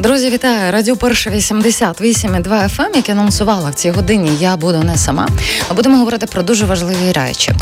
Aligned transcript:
Друзі, 0.00 0.30
вітаю! 0.30 0.72
Радіо 0.72 0.96
Перша 0.96 1.30
88,2 1.30 2.42
FM, 2.42 2.96
яке 2.96 3.12
анонсувала 3.12 3.70
в 3.70 3.74
цій 3.74 3.90
годині. 3.90 4.30
Я 4.40 4.56
буду 4.56 4.78
не 4.78 4.96
сама. 4.96 5.28
Будемо 5.76 5.96
говорити 5.96 6.26
про 6.26 6.42
дуже 6.42 6.66
важливі 6.66 7.12
речі. 7.12 7.52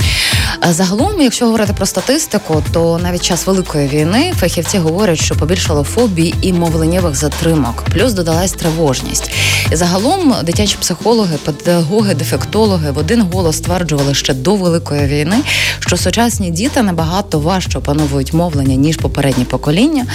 Загалом, 0.71 1.21
якщо 1.21 1.45
говорити 1.45 1.73
про 1.73 1.87
статистику, 1.87 2.65
то 2.73 3.01
навіть 3.03 3.23
час 3.23 3.47
великої 3.47 3.89
війни 3.89 4.33
фахівці 4.37 4.79
говорять, 4.79 5.21
що 5.21 5.35
побільшало 5.35 5.85
фобій 5.85 6.35
і 6.43 6.53
мовленнєвих 6.53 7.15
затримок, 7.15 7.85
плюс 7.93 8.13
додалась 8.13 8.53
тривожність. 8.53 9.31
І 9.73 9.77
загалом 9.77 10.35
дитячі 10.43 10.77
психологи, 10.81 11.37
педагоги, 11.45 12.15
дефектологи 12.15 12.91
в 12.91 12.99
один 12.99 13.23
голос 13.23 13.57
стверджували 13.57 14.15
ще 14.15 14.35
до 14.35 14.55
великої 14.55 15.07
війни, 15.07 15.37
що 15.79 15.97
сучасні 15.97 16.51
діти 16.51 16.83
набагато 16.83 17.41
важче 17.41 17.79
опановують 17.79 18.33
мовлення 18.33 18.75
ніж 18.75 18.97
попередні 18.97 19.45
покоління. 19.45 20.07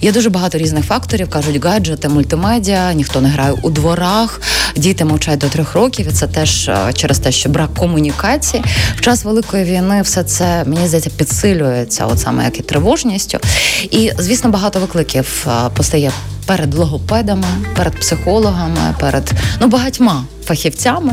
Є 0.00 0.12
дуже 0.12 0.30
багато 0.30 0.58
різних 0.58 0.84
факторів, 0.84 1.30
кажуть 1.30 1.58
гаджети, 1.72 2.08
мультимедіа, 2.08 2.92
ніхто 2.92 3.20
не 3.20 3.28
грає 3.28 3.52
у 3.62 3.70
дворах, 3.70 4.40
діти 4.76 5.04
мовчать 5.04 5.38
до 5.38 5.48
трьох 5.48 5.74
років. 5.74 6.06
і 6.08 6.12
Це 6.12 6.26
теж 6.26 6.68
е, 6.68 6.92
через 6.94 7.18
те, 7.18 7.32
що 7.32 7.48
брак 7.48 7.74
комунікації 7.74 8.64
в 8.96 9.00
час 9.00 9.24
великої 9.24 9.64
війни 9.64 10.02
все 10.02 10.24
це 10.24 10.64
мені 10.66 10.86
здається 10.86 11.10
підсилюється, 11.10 12.06
от 12.06 12.20
саме 12.20 12.44
як 12.44 12.58
і 12.58 12.62
тривожністю. 12.62 13.38
І 13.82 14.12
звісно, 14.18 14.50
багато 14.50 14.80
викликів 14.80 15.46
е, 15.48 15.70
постає 15.76 16.12
перед 16.46 16.74
логопедами, 16.74 17.46
перед 17.76 18.00
психологами, 18.00 18.94
перед 19.00 19.32
ну 19.60 19.66
багатьма 19.66 20.24
фахівцями. 20.44 21.12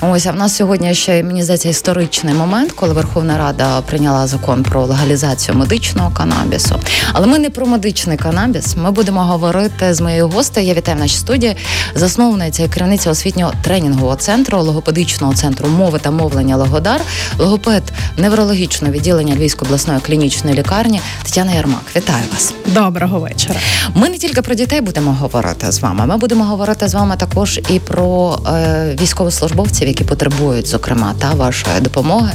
Ось 0.00 0.26
а 0.26 0.32
в 0.32 0.36
нас 0.36 0.56
сьогодні 0.56 0.94
ще 0.94 1.22
мені 1.22 1.42
здається 1.42 1.68
історичний 1.68 2.34
момент, 2.34 2.72
коли 2.72 2.92
Верховна 2.92 3.38
Рада 3.38 3.80
прийняла 3.80 4.26
закон 4.26 4.62
про 4.62 4.86
легалізацію 4.86 5.58
медичного 5.58 6.10
канабісу. 6.10 6.80
Але 7.12 7.26
ми 7.26 7.38
не 7.38 7.50
про 7.50 7.66
медичний 7.66 8.16
канабіс. 8.16 8.76
Ми 8.76 8.90
будемо 8.90 9.24
говорити 9.24 9.94
з 9.94 10.00
моєю 10.00 10.28
гостею. 10.28 10.66
Я 10.66 10.74
вітаю 10.74 10.96
в 10.96 11.00
нашій 11.00 11.16
студії, 11.16 11.56
засновниця 11.94 12.62
і 12.62 12.68
керівниця 12.68 13.10
освітнього 13.10 13.52
тренінгового 13.62 14.16
центру, 14.16 14.62
логопедичного 14.62 15.34
центру 15.34 15.68
мови 15.68 15.98
та 15.98 16.10
мовлення 16.10 16.56
Логодар, 16.56 17.00
логопед 17.38 17.82
неврологічного 18.16 18.92
відділення 18.92 19.34
Львівської 19.34 19.68
обласної 19.68 20.00
клінічної 20.00 20.56
лікарні 20.56 21.00
Тетяна 21.22 21.52
Ярмак. 21.52 21.82
Вітаю 21.96 22.24
вас. 22.32 22.54
Доброго 22.66 23.20
вечора. 23.20 23.60
Ми 23.94 24.08
не 24.08 24.18
тільки 24.18 24.42
про 24.42 24.53
дітей 24.54 24.80
будемо 24.80 25.12
говорити 25.12 25.72
з 25.72 25.80
вами. 25.80 26.06
Ми 26.06 26.16
будемо 26.16 26.44
говорити 26.44 26.88
з 26.88 26.94
вами 26.94 27.16
також 27.16 27.60
і 27.68 27.78
про 27.78 28.38
е, 28.48 28.96
військовослужбовців, 29.00 29.88
які 29.88 30.04
потребують, 30.04 30.66
зокрема, 30.66 31.14
та 31.18 31.30
вашої 31.30 31.80
допомоги, 31.80 32.32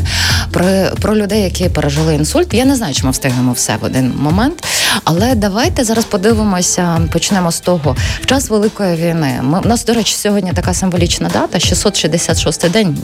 про, 0.51 0.65
про 1.01 1.15
людей, 1.15 1.41
які 1.41 1.69
пережили 1.69 2.15
інсульт. 2.15 2.53
Я 2.53 2.65
не 2.65 2.75
знаю, 2.75 2.93
чи 2.93 3.05
ми 3.05 3.11
встигнемо 3.11 3.51
все 3.51 3.77
в 3.81 3.83
один 3.83 4.13
момент. 4.17 4.63
Але 5.03 5.35
давайте 5.35 5.83
зараз 5.83 6.05
подивимося, 6.05 7.01
почнемо 7.11 7.51
з 7.51 7.59
того. 7.59 7.95
В 8.21 8.25
час 8.25 8.49
великої 8.49 8.95
війни 8.95 9.39
ми 9.41 9.59
у 9.65 9.67
нас, 9.67 9.85
до 9.85 9.93
речі, 9.93 10.15
сьогодні 10.15 10.51
така 10.53 10.73
символічна 10.73 11.29
дата: 11.33 11.57
666-й 11.57 12.69
день 12.69 12.97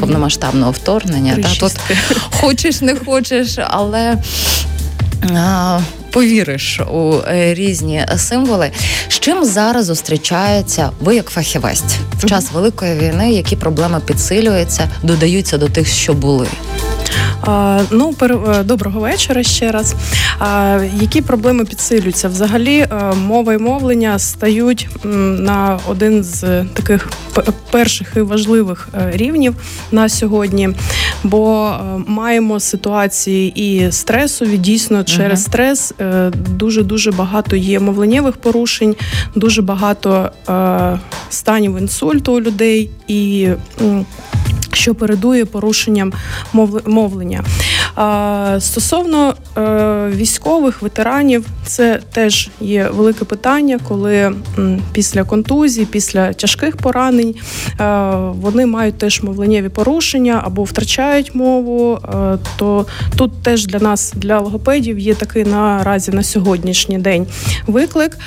повномасштабного 0.00 0.70
вторгнення. 0.70 1.36
Та 1.42 1.54
тут 1.60 1.72
хочеш, 2.40 2.80
не 2.80 2.94
хочеш, 2.94 3.58
але. 3.58 4.18
А, 5.36 5.80
повіриш 6.10 6.80
у 6.80 7.14
е, 7.28 7.54
різні 7.54 8.06
символи. 8.16 8.70
З 9.08 9.18
чим 9.18 9.44
зараз 9.44 9.84
зустрічається 9.84 10.90
ви 11.00 11.14
як 11.14 11.30
фахівець 11.30 11.82
в 12.18 12.26
час 12.26 12.52
великої 12.52 12.94
війни? 12.94 13.32
Які 13.32 13.56
проблеми 13.56 14.00
підсилюються, 14.06 14.90
додаються 15.02 15.58
до 15.58 15.68
тих, 15.68 15.88
що 15.88 16.14
були? 16.14 16.46
Ну, 17.90 18.14
е, 18.22 18.62
доброго 18.64 19.00
вечора 19.00 19.42
ще 19.42 19.72
раз. 19.72 19.94
Які 21.00 21.20
проблеми 21.20 21.64
підсилюються? 21.64 22.28
Взагалі, 22.28 22.76
е, 22.78 23.12
мова 23.26 23.54
і 23.54 23.58
мовлення 23.58 24.18
стають 24.18 24.88
на 25.04 25.78
один 25.88 26.24
з 26.24 26.64
таких 26.64 27.08
перших 27.70 28.12
і 28.16 28.20
важливих 28.20 28.88
е, 28.94 29.10
рівнів 29.12 29.54
на 29.92 30.08
сьогодні, 30.08 30.68
бо 31.24 31.74
маємо 32.06 32.60
ситуації 32.60 33.52
і 33.54 33.92
стресові. 33.92 34.56
Дійсно, 34.56 35.04
через 35.04 35.44
стрес 35.44 35.94
дуже 36.34 36.82
дуже 36.82 37.12
багато 37.12 37.56
є 37.56 37.80
мовленнєвих 37.80 38.36
порушень, 38.36 38.96
дуже 39.34 39.62
багато 39.62 40.30
станів 41.30 41.78
інсульту 41.78 42.32
у 42.32 42.40
людей 42.40 42.90
і 43.08 43.48
що 44.78 44.94
передує 44.94 45.44
порушенням 45.44 46.12
мовлення. 46.86 47.44
Стосовно 48.58 49.34
е, 49.56 49.62
військових 50.16 50.82
ветеранів, 50.82 51.46
це 51.66 52.00
теж 52.12 52.50
є 52.60 52.88
велике 52.92 53.24
питання, 53.24 53.78
коли 53.88 54.32
після 54.92 55.24
контузії, 55.24 55.86
після 55.86 56.32
тяжких 56.32 56.76
поранень 56.76 57.34
е, 57.80 57.84
вони 58.32 58.66
мають 58.66 58.98
теж 58.98 59.22
мовленнєві 59.22 59.68
порушення 59.68 60.42
або 60.44 60.62
втрачають 60.62 61.34
мову. 61.34 61.98
Е, 62.14 62.38
то 62.56 62.86
тут 63.16 63.42
теж 63.42 63.66
для 63.66 63.78
нас, 63.78 64.12
для 64.16 64.38
логопедів, 64.38 64.98
є 64.98 65.14
такий 65.14 65.44
наразі 65.44 66.10
на 66.10 66.22
сьогоднішній 66.22 66.98
день 66.98 67.26
виклик 67.66 68.18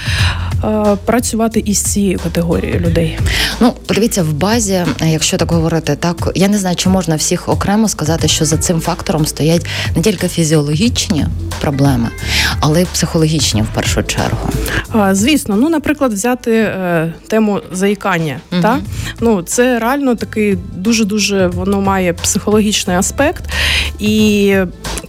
працювати 1.06 1.64
із 1.66 1.82
цією 1.82 2.20
категорією 2.24 2.80
людей. 2.80 3.20
Ну, 3.60 3.74
подивіться, 3.88 4.24
в 4.24 4.34
базі, 4.34 4.86
якщо 5.06 5.38
так 5.38 5.52
говорити, 5.52 5.96
так 5.96 6.32
я 6.36 6.48
не 6.48 6.58
знаю, 6.58 6.76
чи 6.76 6.90
можна 6.90 7.16
всіх 7.16 7.50
окремо 7.50 7.90
сказати, 7.90 8.28
що 8.28 8.46
за 8.46 8.58
цим 8.58 8.82
фактором 8.82 9.26
стоять 9.26 9.61
не 9.96 10.02
тільки 10.02 10.28
фізіологічні 10.28 11.26
проблеми, 11.62 12.10
але 12.60 12.82
й 12.82 12.86
психологічні 12.86 13.62
в 13.62 13.68
першу 13.74 14.04
чергу. 14.04 14.50
Звісно, 15.12 15.56
ну 15.56 15.70
наприклад, 15.70 16.14
взяти 16.14 16.52
е, 16.52 17.14
тему 17.28 17.62
заїкання. 17.72 18.38
Угу. 18.52 18.62
Та? 18.62 18.80
Ну 19.20 19.42
це 19.42 19.80
реально 19.80 20.16
такий 20.16 20.58
дуже 20.76 21.06
дуже 21.06 21.48
воно 21.48 21.82
має 21.82 22.14
психологічний 22.14 22.98
аспект. 22.98 23.44
І 24.00 24.56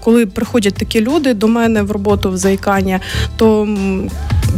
коли 0.00 0.26
приходять 0.26 0.74
такі 0.74 1.00
люди 1.00 1.34
до 1.34 1.48
мене 1.48 1.82
в 1.82 1.90
роботу 1.90 2.30
в 2.30 2.36
заїкання, 2.36 3.00
то 3.36 3.68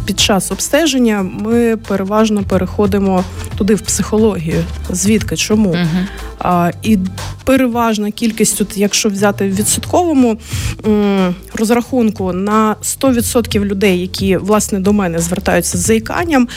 під 0.05 0.21
час 0.21 0.53
обстеження 0.53 1.23
ми 1.23 1.77
переважно 1.77 2.43
переходимо 2.43 3.25
туди 3.57 3.75
в 3.75 3.81
психологію. 3.81 4.65
Звідки 4.91 5.37
чому? 5.37 5.69
Угу. 5.69 6.07
А, 6.39 6.71
І 6.83 6.99
переважна 7.45 8.11
кількість, 8.11 8.63
якщо 8.77 9.09
взяти 9.09 9.49
в 9.49 9.55
відсотковому 9.55 10.39
м, 10.87 11.35
розрахунку 11.55 12.33
на 12.33 12.77
100% 12.83 13.65
людей, 13.65 14.01
які 14.01 14.37
власне 14.37 14.81
до 14.81 14.93
мене 14.93 15.19
звертаються 15.19 15.79
з 15.79 15.81
заїканням, 15.81 16.49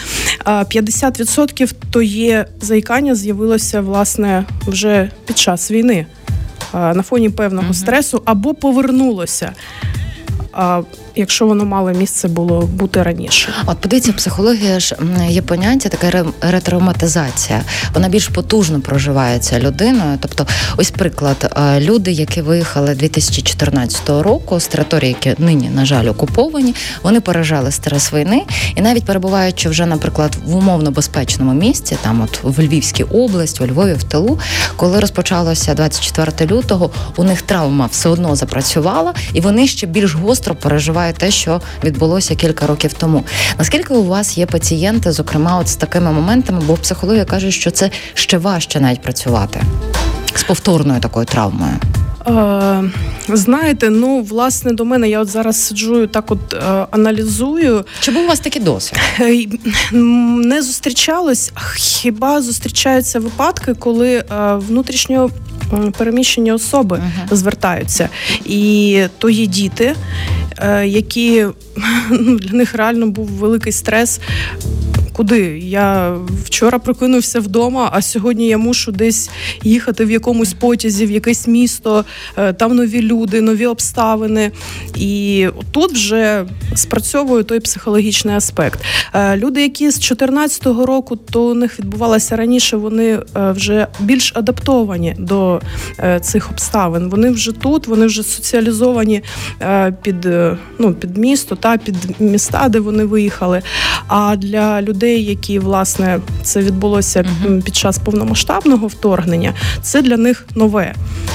50% 0.45 1.73
то 1.91 2.01
є 2.01 2.45
заїкання 2.61 3.15
з'явилося 3.15 3.81
власне 3.81 4.45
вже 4.67 5.11
під 5.25 5.37
час 5.37 5.71
війни. 5.71 6.05
На 6.73 7.03
фоні 7.03 7.29
певного 7.29 7.65
угу. 7.65 7.73
стресу 7.73 8.21
або 8.25 8.53
повернулося 8.53 9.51
якщо 11.17 11.47
воно 11.47 11.65
мало 11.65 11.91
місце 11.91 12.27
було 12.27 12.61
бути 12.61 13.03
раніше. 13.03 13.49
От 13.65 13.77
подивіться, 13.77 14.13
психологія 14.13 14.79
ж 14.79 14.95
є 15.29 15.41
поняття, 15.41 15.89
така 15.89 16.25
ретравматизація. 16.41 17.61
Вона 17.93 18.09
більш 18.09 18.27
потужно 18.27 18.81
проживається 18.81 19.59
людиною. 19.59 20.17
Тобто, 20.21 20.47
ось 20.77 20.91
приклад, 20.91 21.53
е, 21.57 21.79
люди, 21.79 22.11
які 22.11 22.41
виїхали 22.41 22.95
2014 22.95 24.21
року 24.21 24.59
з 24.59 24.67
території, 24.67 25.09
які 25.21 25.43
нині, 25.43 25.69
на 25.69 25.85
жаль, 25.85 26.09
окуповані, 26.09 26.75
вони 27.03 27.21
пережали 27.21 27.71
стрес 27.71 28.13
війни, 28.13 28.43
і 28.75 28.81
навіть 28.81 29.05
перебуваючи 29.05 29.69
вже, 29.69 29.85
наприклад, 29.85 30.37
в 30.45 30.55
умовно 30.55 30.91
безпечному 30.91 31.53
місці, 31.53 31.97
там 32.01 32.21
от 32.21 32.39
в 32.43 32.61
Львівській 32.61 33.03
області, 33.03 33.63
у 33.63 33.67
Львові, 33.67 33.93
в 33.93 34.03
тилу, 34.03 34.39
коли 34.75 34.99
розпочалося 34.99 35.73
24 35.73 36.51
лютого, 36.51 36.89
у 37.15 37.23
них 37.23 37.41
травма 37.41 37.85
все 37.91 38.09
одно 38.09 38.35
запрацювала, 38.35 39.13
і 39.33 39.41
вони 39.41 39.67
ще 39.67 39.87
більш 39.87 40.15
гостро 40.15 40.55
переживають 40.55 41.06
відбуває 41.07 41.13
те, 41.13 41.31
що 41.31 41.61
відбулося 41.83 42.35
кілька 42.35 42.67
років 42.67 42.93
тому. 42.93 43.23
Наскільки 43.57 43.93
у 43.93 44.03
вас 44.03 44.37
є 44.37 44.45
пацієнти, 44.45 45.11
зокрема, 45.11 45.57
от 45.57 45.67
з 45.67 45.75
такими 45.75 46.11
моментами, 46.11 46.61
бо 46.67 46.73
психологія 46.73 47.25
каже, 47.25 47.51
що 47.51 47.71
це 47.71 47.91
ще 48.13 48.37
важче 48.37 48.79
навіть 48.79 49.01
працювати 49.01 49.61
з 50.35 50.43
повторною 50.43 50.99
такою 50.99 51.25
травмою. 51.25 51.73
Е, 52.27 52.83
знаєте, 53.29 53.89
ну 53.89 54.21
власне 54.21 54.73
до 54.73 54.85
мене 54.85 55.09
я 55.09 55.21
от 55.21 55.27
зараз 55.27 55.67
сиджу 55.67 56.07
так, 56.07 56.31
от 56.31 56.53
е, 56.53 56.85
аналізую. 56.91 57.85
Чи 57.99 58.11
був 58.11 58.23
у 58.23 58.27
вас 58.27 58.39
такий 58.39 58.61
досвід? 58.61 58.99
Е, 59.19 59.45
не 59.93 60.61
зустрічалось, 60.61 61.51
хіба 61.77 62.41
зустрічаються 62.41 63.19
випадки, 63.19 63.73
коли 63.73 64.15
е, 64.15 64.23
внутрішньо 64.55 65.29
переміщені 65.97 66.51
особи 66.51 66.97
uh-huh. 66.97 67.35
звертаються, 67.35 68.09
і 68.45 69.03
то 69.17 69.29
є 69.29 69.45
діти, 69.45 69.95
Е, 70.59 70.87
які 70.87 71.45
ну, 72.09 72.39
для 72.39 72.57
них 72.57 72.75
реально 72.75 73.07
був 73.07 73.27
великий 73.27 73.71
стрес. 73.71 74.19
Куди? 75.17 75.59
Я 75.59 76.15
вчора 76.43 76.79
прокинувся 76.79 77.39
вдома, 77.39 77.89
а 77.93 78.01
сьогодні 78.01 78.47
я 78.47 78.57
мушу 78.57 78.91
десь 78.91 79.29
їхати 79.63 80.05
в 80.05 80.11
якомусь 80.11 80.53
потязі, 80.53 81.05
в 81.05 81.11
якесь 81.11 81.47
місто, 81.47 82.05
е, 82.37 82.53
там 82.53 82.75
нові 82.75 83.01
люди, 83.01 83.41
нові 83.41 83.65
обставини. 83.65 84.51
І 84.95 85.47
тут 85.71 85.91
вже 85.91 86.45
спрацьовує 86.75 87.43
той 87.43 87.59
психологічний 87.59 88.35
аспект. 88.35 88.79
Е, 89.13 89.37
люди, 89.37 89.61
які 89.61 89.91
з 89.91 89.95
2014 89.95 90.65
року, 90.65 91.15
то 91.15 91.43
у 91.43 91.53
них 91.53 91.79
відбувалося 91.79 92.35
раніше, 92.35 92.77
вони 92.77 93.05
е, 93.13 93.51
вже 93.51 93.87
більш 93.99 94.31
адаптовані 94.35 95.15
до 95.19 95.61
цих 96.21 96.51
обставин. 96.51 97.09
Вони 97.09 97.29
вже 97.29 97.51
тут, 97.51 97.87
вони 97.87 98.05
вже 98.05 98.23
соціалізовані 98.23 99.23
під 100.01 100.27
ну, 100.79 100.93
під 100.93 101.17
місто 101.17 101.55
та 101.55 101.77
під 101.77 101.95
міста, 102.19 102.69
де 102.69 102.79
вони 102.79 103.03
виїхали. 103.05 103.61
А 104.07 104.35
для 104.35 104.81
людей, 104.81 105.06
які 105.15 105.59
власне 105.59 106.19
це 106.43 106.61
відбулося 106.61 107.23
uh-huh. 107.23 107.61
під 107.61 107.75
час 107.75 107.97
повномасштабного 107.97 108.87
вторгнення, 108.87 109.53
це 109.81 110.01
для 110.01 110.17
них 110.17 110.45
нове. 110.55 110.93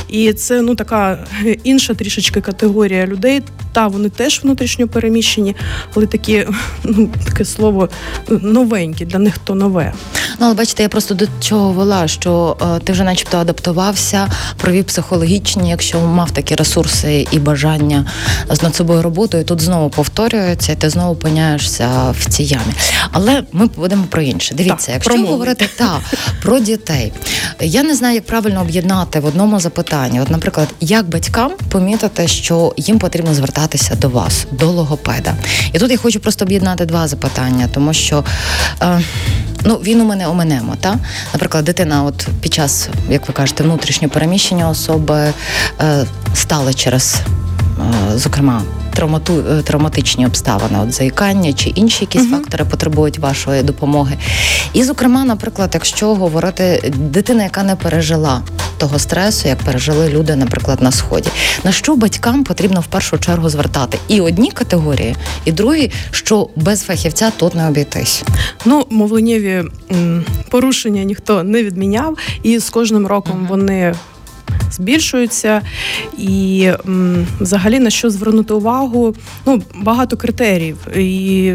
І 0.09 0.33
це 0.33 0.63
ну 0.63 0.75
така 0.75 1.19
інша 1.65 1.95
трішечки 1.95 2.41
категорія 2.41 3.07
людей. 3.07 3.43
Та 3.73 3.87
вони 3.87 4.09
теж 4.09 4.41
внутрішньо 4.43 4.89
переміщені, 4.89 5.57
але 5.95 6.07
такі 6.07 6.47
ну 6.85 7.11
таке 7.25 7.45
слово 7.45 7.89
новенькі 8.29 9.05
для 9.05 9.19
них 9.19 9.39
то 9.39 9.55
нове. 9.55 9.93
Ну 10.41 10.47
але 10.47 10.55
бачите, 10.55 10.83
я 10.83 10.89
просто 10.89 11.15
до 11.15 11.27
чого 11.41 11.73
вела, 11.73 12.09
що 12.09 12.57
е, 12.63 12.81
ти 12.85 12.93
вже, 12.93 13.05
начебто, 13.05 13.39
адаптувався, 13.39 14.29
провів 14.57 14.85
психологічні, 14.85 15.71
якщо 15.71 16.01
мав 16.01 16.31
такі 16.31 16.55
ресурси 16.55 17.27
і 17.31 17.39
бажання 17.39 18.07
з 18.51 18.63
над 18.63 18.75
собою 18.75 19.03
роботою, 19.03 19.45
тут 19.45 19.61
знову 19.61 19.91
повторюється, 19.91 20.73
і 20.73 20.77
ти 20.77 20.91
знову 20.91 21.13
опиняєшся 21.13 22.15
в 22.19 22.29
цій 22.29 22.43
ямі. 22.43 22.73
Але 23.13 23.43
ми 23.53 23.67
будемо 23.67 24.05
про 24.05 24.23
інше. 24.23 24.55
Дивіться, 24.55 24.93
так, 24.93 24.95
якщо 24.95 25.27
говорити 25.27 25.69
та 25.77 26.01
про 26.43 26.59
дітей, 26.59 27.13
я 27.61 27.83
не 27.83 27.95
знаю, 27.95 28.15
як 28.15 28.27
правильно 28.27 28.61
об'єднати 28.61 29.21
в 29.21 29.25
одному 29.27 29.61
запитанні. 29.61 30.21
От, 30.21 30.31
наприклад, 30.31 30.69
як 30.81 31.09
батькам 31.09 31.53
помітити, 31.69 32.29
що 32.29 32.75
їм 32.77 32.99
потрібно 32.99 33.35
звертатися 33.35 33.95
до 33.95 34.09
вас, 34.09 34.47
до 34.51 34.71
логопеда. 34.71 35.35
І 35.73 35.79
тут 35.79 35.91
я 35.91 35.97
хочу 35.97 36.21
просто 36.21 36.45
об'єднати 36.45 36.87
два 36.87 37.09
запитання, 37.09 37.69
тому 37.75 37.93
що. 37.93 38.25
Е, 38.83 39.01
Ну, 39.65 39.77
він 39.77 40.01
у 40.01 40.05
мене 40.05 40.29
оминемо, 40.29 40.77
та 40.81 40.99
наприклад, 41.33 41.65
дитина, 41.65 42.05
от 42.05 42.29
під 42.41 42.55
час, 42.55 42.89
як 43.11 43.29
ви 43.29 43.35
кажете, 43.35 43.65
внутрішнього 43.65 44.15
переміщення 44.15 44.69
особи 44.69 45.33
е, 45.81 46.07
стала 46.35 46.75
через, 46.75 47.17
е, 48.15 48.19
зокрема, 48.19 48.63
травмату, 48.93 49.45
е, 49.51 49.63
травматичні 49.63 50.27
обставини, 50.27 50.79
от 50.83 50.93
заїкання 50.93 51.53
чи 51.53 51.71
інші 51.71 52.05
якісь 52.05 52.23
uh-huh. 52.23 52.31
фактори 52.31 52.65
потребують 52.65 53.19
вашої 53.19 53.63
допомоги. 53.63 54.17
І, 54.73 54.85
зокрема, 54.85 55.25
наприклад, 55.25 55.71
якщо 55.75 56.15
говорити 56.15 56.93
дитина, 56.97 57.43
яка 57.43 57.63
не 57.63 57.77
пережила 57.77 58.43
того 58.79 58.99
стресу, 58.99 59.49
як 59.49 59.59
пережили 59.59 60.09
люди, 60.09 60.37
наприклад, 60.37 60.83
на 60.83 60.93
сході, 60.93 61.29
на 61.65 61.73
що 61.73 61.97
батькам 61.97 62.45
потрібно 62.45 62.81
в 62.81 62.87
першу 62.87 63.19
чергу 63.19 63.49
звертати 63.49 63.99
і 64.09 64.21
одні 64.21 64.51
категорії, 64.51 65.17
і 65.45 65.53
другі, 65.53 65.91
що 66.11 66.49
без 66.57 66.83
фахівця 66.83 67.31
тут 67.37 67.55
не 67.55 67.69
обійтись. 67.69 68.25
Ну, 68.65 68.87
мовленнєві 68.91 69.65
порушення 70.51 71.05
ніхто 71.05 71.43
не 71.43 71.63
відміняв, 71.63 72.19
і 72.43 72.59
з 72.59 72.71
кожним 72.71 73.07
роком 73.07 73.41
uh-huh. 73.41 73.49
вони 73.49 73.95
збільшуються, 74.73 75.63
і 76.19 76.71
взагалі 77.41 77.79
на 77.81 77.91
що 77.91 78.11
звернути 78.11 78.55
увагу? 78.55 79.15
Ну 79.47 79.63
багато 79.75 80.17
критеріїв 80.17 80.77
і 80.97 81.55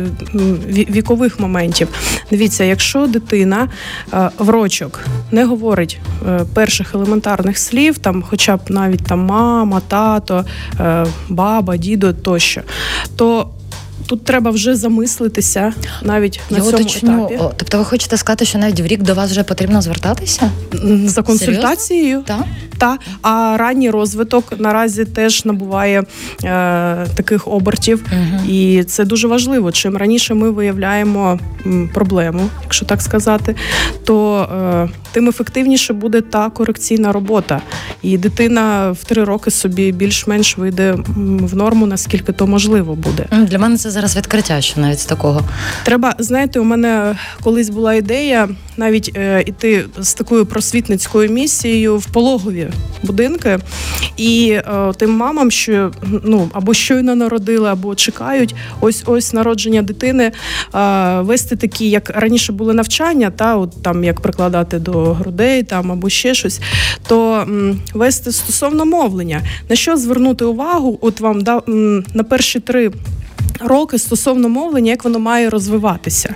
вікових 0.74 1.40
моментів. 1.40 1.88
Дивіться, 2.32 2.64
якщо 2.64 3.08
дитина 3.08 3.70
е, 4.14 4.30
врочок 4.38 5.00
не 5.32 5.46
говорить 5.46 6.00
е, 6.28 6.46
перших 6.54 6.96
елементарних 6.96 7.58
слів, 7.58 7.98
там, 7.98 8.24
хоча 8.30 8.58
б 8.58 8.60
навіть 8.70 9.06
там 9.06 9.20
мама, 9.20 9.82
тато, 9.88 10.46
е, 10.80 11.06
баба, 11.30 11.78
дідо 11.78 12.14
тощо, 12.14 12.62
то 13.16 13.50
Тут 14.08 14.24
треба 14.24 14.52
вже 14.52 14.76
замислитися 14.76 15.74
навіть 16.02 16.40
на 16.50 16.58
Я 16.58 16.64
цьому 16.64 16.78
уточню. 16.78 17.26
етапі. 17.26 17.54
Тобто, 17.58 17.78
ви 17.78 17.86
хочете 17.86 18.18
сказати, 18.18 18.46
що 18.46 18.58
навіть 18.58 18.80
в 18.80 18.86
рік 18.86 19.04
до 19.04 19.14
вас 19.14 19.32
вже 19.32 19.44
потрібно 19.44 19.82
звертатися 19.82 20.52
за 21.06 21.22
консультацією? 21.22 22.24
Так. 22.26 22.46
Та 22.78 22.98
а 23.22 23.58
ранній 23.58 23.90
розвиток 23.90 24.54
наразі 24.60 25.06
теж 25.06 25.46
набуває 25.46 26.00
е, 26.00 26.06
таких 27.16 27.48
обертів, 27.48 28.06
угу. 28.12 28.52
і 28.52 28.84
це 28.84 29.06
дуже 29.06 29.28
важливо. 29.28 29.72
Чим 29.72 29.98
раніше 29.98 30.34
ми 30.34 30.52
виявляємо 30.52 31.40
проблему, 31.94 32.50
якщо 32.64 32.86
так 32.86 33.02
сказати, 33.02 33.56
то 34.04 34.42
е, 34.42 34.90
тим 35.12 35.30
ефективніше 35.30 35.94
буде 35.94 36.22
та 36.22 36.50
корекційна 36.50 37.12
робота. 37.12 37.62
І 38.02 38.18
дитина 38.18 38.92
в 38.92 39.04
три 39.04 39.24
роки 39.24 39.52
собі 39.52 39.92
більш-менш 39.92 40.58
вийде 40.58 40.96
в 41.42 41.56
норму, 41.56 41.86
наскільки 41.86 42.32
то 42.32 42.48
можливо 42.48 42.96
буде. 42.96 43.26
Для 43.32 43.60
мене 43.60 43.78
це 43.78 43.92
зараз 43.98 44.18
відкриття, 44.18 44.62
що 44.62 44.82
навіть 44.82 45.00
з 45.00 45.06
такого. 45.06 45.42
Треба 45.84 46.16
знаєте, 46.20 46.60
у 46.60 46.64
мене 46.64 47.16
колись 47.44 47.70
була 47.70 47.94
ідея 47.94 48.50
навіть 48.78 49.12
е, 49.16 49.44
іти 49.46 49.86
з 50.00 50.14
такою 50.14 50.46
просвітницькою 50.46 51.30
місією 51.30 51.98
в 51.98 52.06
пологові 52.06 52.68
будинки, 53.04 53.60
і 54.18 54.50
е, 54.50 54.92
тим 54.98 55.12
мамам, 55.12 55.52
що 55.52 55.92
ну 56.24 56.50
або 56.54 56.74
щойно 56.74 57.16
народили, 57.16 57.70
або 57.70 57.96
чекають 57.96 58.56
ось 58.82 59.04
ось 59.06 59.34
народження 59.34 59.82
дитини, 59.82 60.32
е, 60.76 61.22
вести 61.22 61.56
такі, 61.56 61.90
як 61.90 62.10
раніше 62.10 62.54
були 62.54 62.74
навчання, 62.74 63.32
та 63.32 63.58
от 63.58 63.84
там 63.84 64.04
як 64.04 64.22
прикладати 64.22 64.80
до 64.80 65.14
грудей, 65.14 65.64
там 65.64 65.92
або 65.92 66.10
ще 66.10 66.34
щось, 66.34 66.62
то 67.08 67.34
м, 67.34 67.82
вести 67.94 68.32
стосовно 68.32 68.86
мовлення, 68.86 69.42
на 69.70 69.76
що 69.76 69.98
звернути 69.98 70.46
увагу? 70.46 71.00
От 71.02 71.20
вам 71.20 71.42
да 71.42 71.62
на 72.14 72.24
перші 72.24 72.60
три 72.60 72.92
роки 73.60 74.00
стосовно 74.00 74.50
мовлення, 74.50 74.92
як 74.92 75.04
воно 75.04 75.20
має 75.20 75.50
розвиватися. 75.50 76.36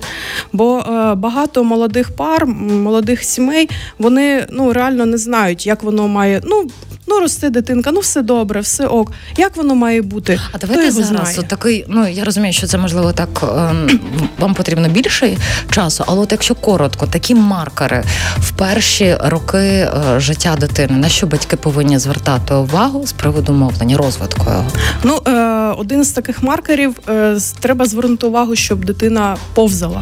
Бо 0.54 0.80
е, 0.80 1.16
багато 1.16 1.64
молодих 1.64 2.12
пар, 2.12 2.46
молодих 2.46 3.24
сімей, 3.24 3.70
вони 4.00 4.48
ну 4.50 4.74
реально 4.74 5.06
не 5.06 5.18
знають, 5.18 5.68
як 5.68 5.84
воно 5.84 6.08
має. 6.08 6.42
ну, 6.44 6.68
Ну, 7.12 7.20
росте 7.20 7.50
дитинка, 7.50 7.92
ну 7.92 8.00
все 8.00 8.22
добре, 8.22 8.62
все 8.62 8.88
ок. 8.88 9.12
Як 9.38 9.58
воно 9.58 9.76
має 9.76 10.02
бути? 10.02 10.40
А 10.52 10.58
давайте 10.58 10.86
його 10.86 11.04
зараз 11.04 11.08
знає. 11.08 11.38
от 11.40 11.48
такий. 11.48 11.86
Ну 11.88 12.08
я 12.08 12.24
розумію, 12.24 12.54
що 12.54 12.68
це 12.68 12.78
можливо 12.78 13.12
так 13.12 13.30
ем, 13.44 14.00
вам 14.40 14.54
потрібно 14.54 14.90
більше 14.90 15.38
часу, 15.72 16.04
але 16.08 16.22
от 16.22 16.32
якщо 16.32 16.56
коротко, 16.56 17.08
такі 17.08 17.36
маркери 17.36 18.04
в 18.38 18.52
перші 18.52 19.18
роки 19.20 19.58
е, 19.58 19.90
життя 20.18 20.56
дитини, 20.60 20.98
на 20.98 21.10
що 21.10 21.28
батьки 21.28 21.56
повинні 21.56 22.00
звертати 22.00 22.54
увагу 22.54 23.08
з 23.08 23.12
приводу 23.12 23.54
мовлення, 23.54 23.98
розвитку 23.98 24.46
його? 24.46 24.66
Ну 25.04 25.20
е, 25.28 25.32
один 25.78 26.04
з 26.04 26.12
таких 26.12 26.44
маркерів 26.44 26.96
е, 27.10 27.38
треба 27.60 27.86
звернути 27.86 28.28
увагу, 28.28 28.56
щоб 28.56 28.86
дитина 28.86 29.38
повзала. 29.54 30.02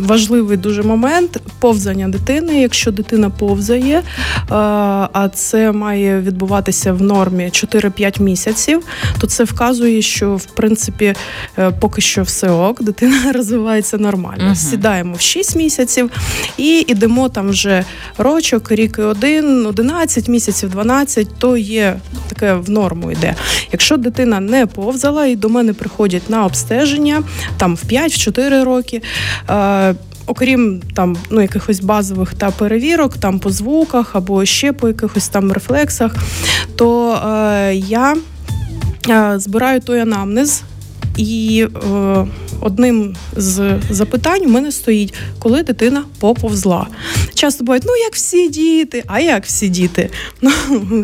Важливий 0.00 0.56
дуже 0.56 0.82
момент 0.82 1.40
повзання 1.58 2.08
дитини. 2.08 2.60
Якщо 2.60 2.90
дитина 2.90 3.30
повзає, 3.30 4.02
а 5.12 5.28
це 5.34 5.72
має 5.72 6.20
відбуватися 6.20 6.92
в 6.92 7.02
нормі 7.02 7.44
4-5 7.44 8.22
місяців, 8.22 8.82
то 9.18 9.26
це 9.26 9.44
вказує, 9.44 10.02
що 10.02 10.36
в 10.36 10.44
принципі 10.44 11.14
е, 11.58 11.70
поки 11.70 12.00
що 12.00 12.22
все 12.22 12.50
ок, 12.50 12.82
дитина 12.82 13.32
розвивається 13.34 13.98
нормально. 13.98 14.44
Угу. 14.46 14.54
Сідаємо 14.54 15.14
в 15.14 15.20
6 15.20 15.56
місяців 15.56 16.10
і 16.56 16.80
йдемо 16.80 17.28
там 17.28 17.48
вже 17.48 17.84
рочок, 18.18 18.72
рік 18.72 18.96
і 18.98 19.02
один, 19.02 19.66
11 19.66 20.28
місяців, 20.28 20.70
12, 20.70 21.28
то 21.38 21.56
є 21.56 21.96
таке 22.28 22.54
в 22.54 22.70
норму 22.70 23.10
йде. 23.10 23.34
Якщо 23.72 23.96
дитина 23.96 24.40
не 24.40 24.66
повзала 24.66 25.26
і 25.26 25.36
до 25.36 25.48
мене 25.48 25.72
приходять 25.72 26.30
на 26.30 26.44
обстеження 26.44 27.22
там 27.56 27.76
в 27.76 27.82
5-4 27.92 28.64
роки. 28.64 29.02
Окрім 30.30 30.82
там 30.94 31.16
ну 31.30 31.40
якихось 31.40 31.80
базових 31.80 32.34
та 32.34 32.50
перевірок, 32.50 33.16
там 33.16 33.38
по 33.38 33.50
звуках 33.50 34.16
або 34.16 34.44
ще 34.44 34.72
по 34.72 34.88
якихось 34.88 35.28
там 35.28 35.52
рефлексах, 35.52 36.14
то 36.76 37.14
е, 37.14 37.74
я 37.74 38.16
е, 39.08 39.38
збираю 39.38 39.80
той 39.80 40.00
анамнез. 40.00 40.62
І 41.16 41.66
е, 41.66 42.26
одним 42.60 43.16
з 43.36 43.78
запитань 43.90 44.44
у 44.44 44.48
мене 44.48 44.72
стоїть, 44.72 45.14
коли 45.38 45.62
дитина 45.62 46.04
поповзла. 46.18 46.86
Часто 47.34 47.64
бувають, 47.64 47.84
ну 47.86 47.96
як 47.96 48.14
всі 48.14 48.48
діти, 48.48 49.04
а 49.06 49.20
як 49.20 49.44
всі 49.44 49.68
діти? 49.68 50.10
Ну, 50.42 50.52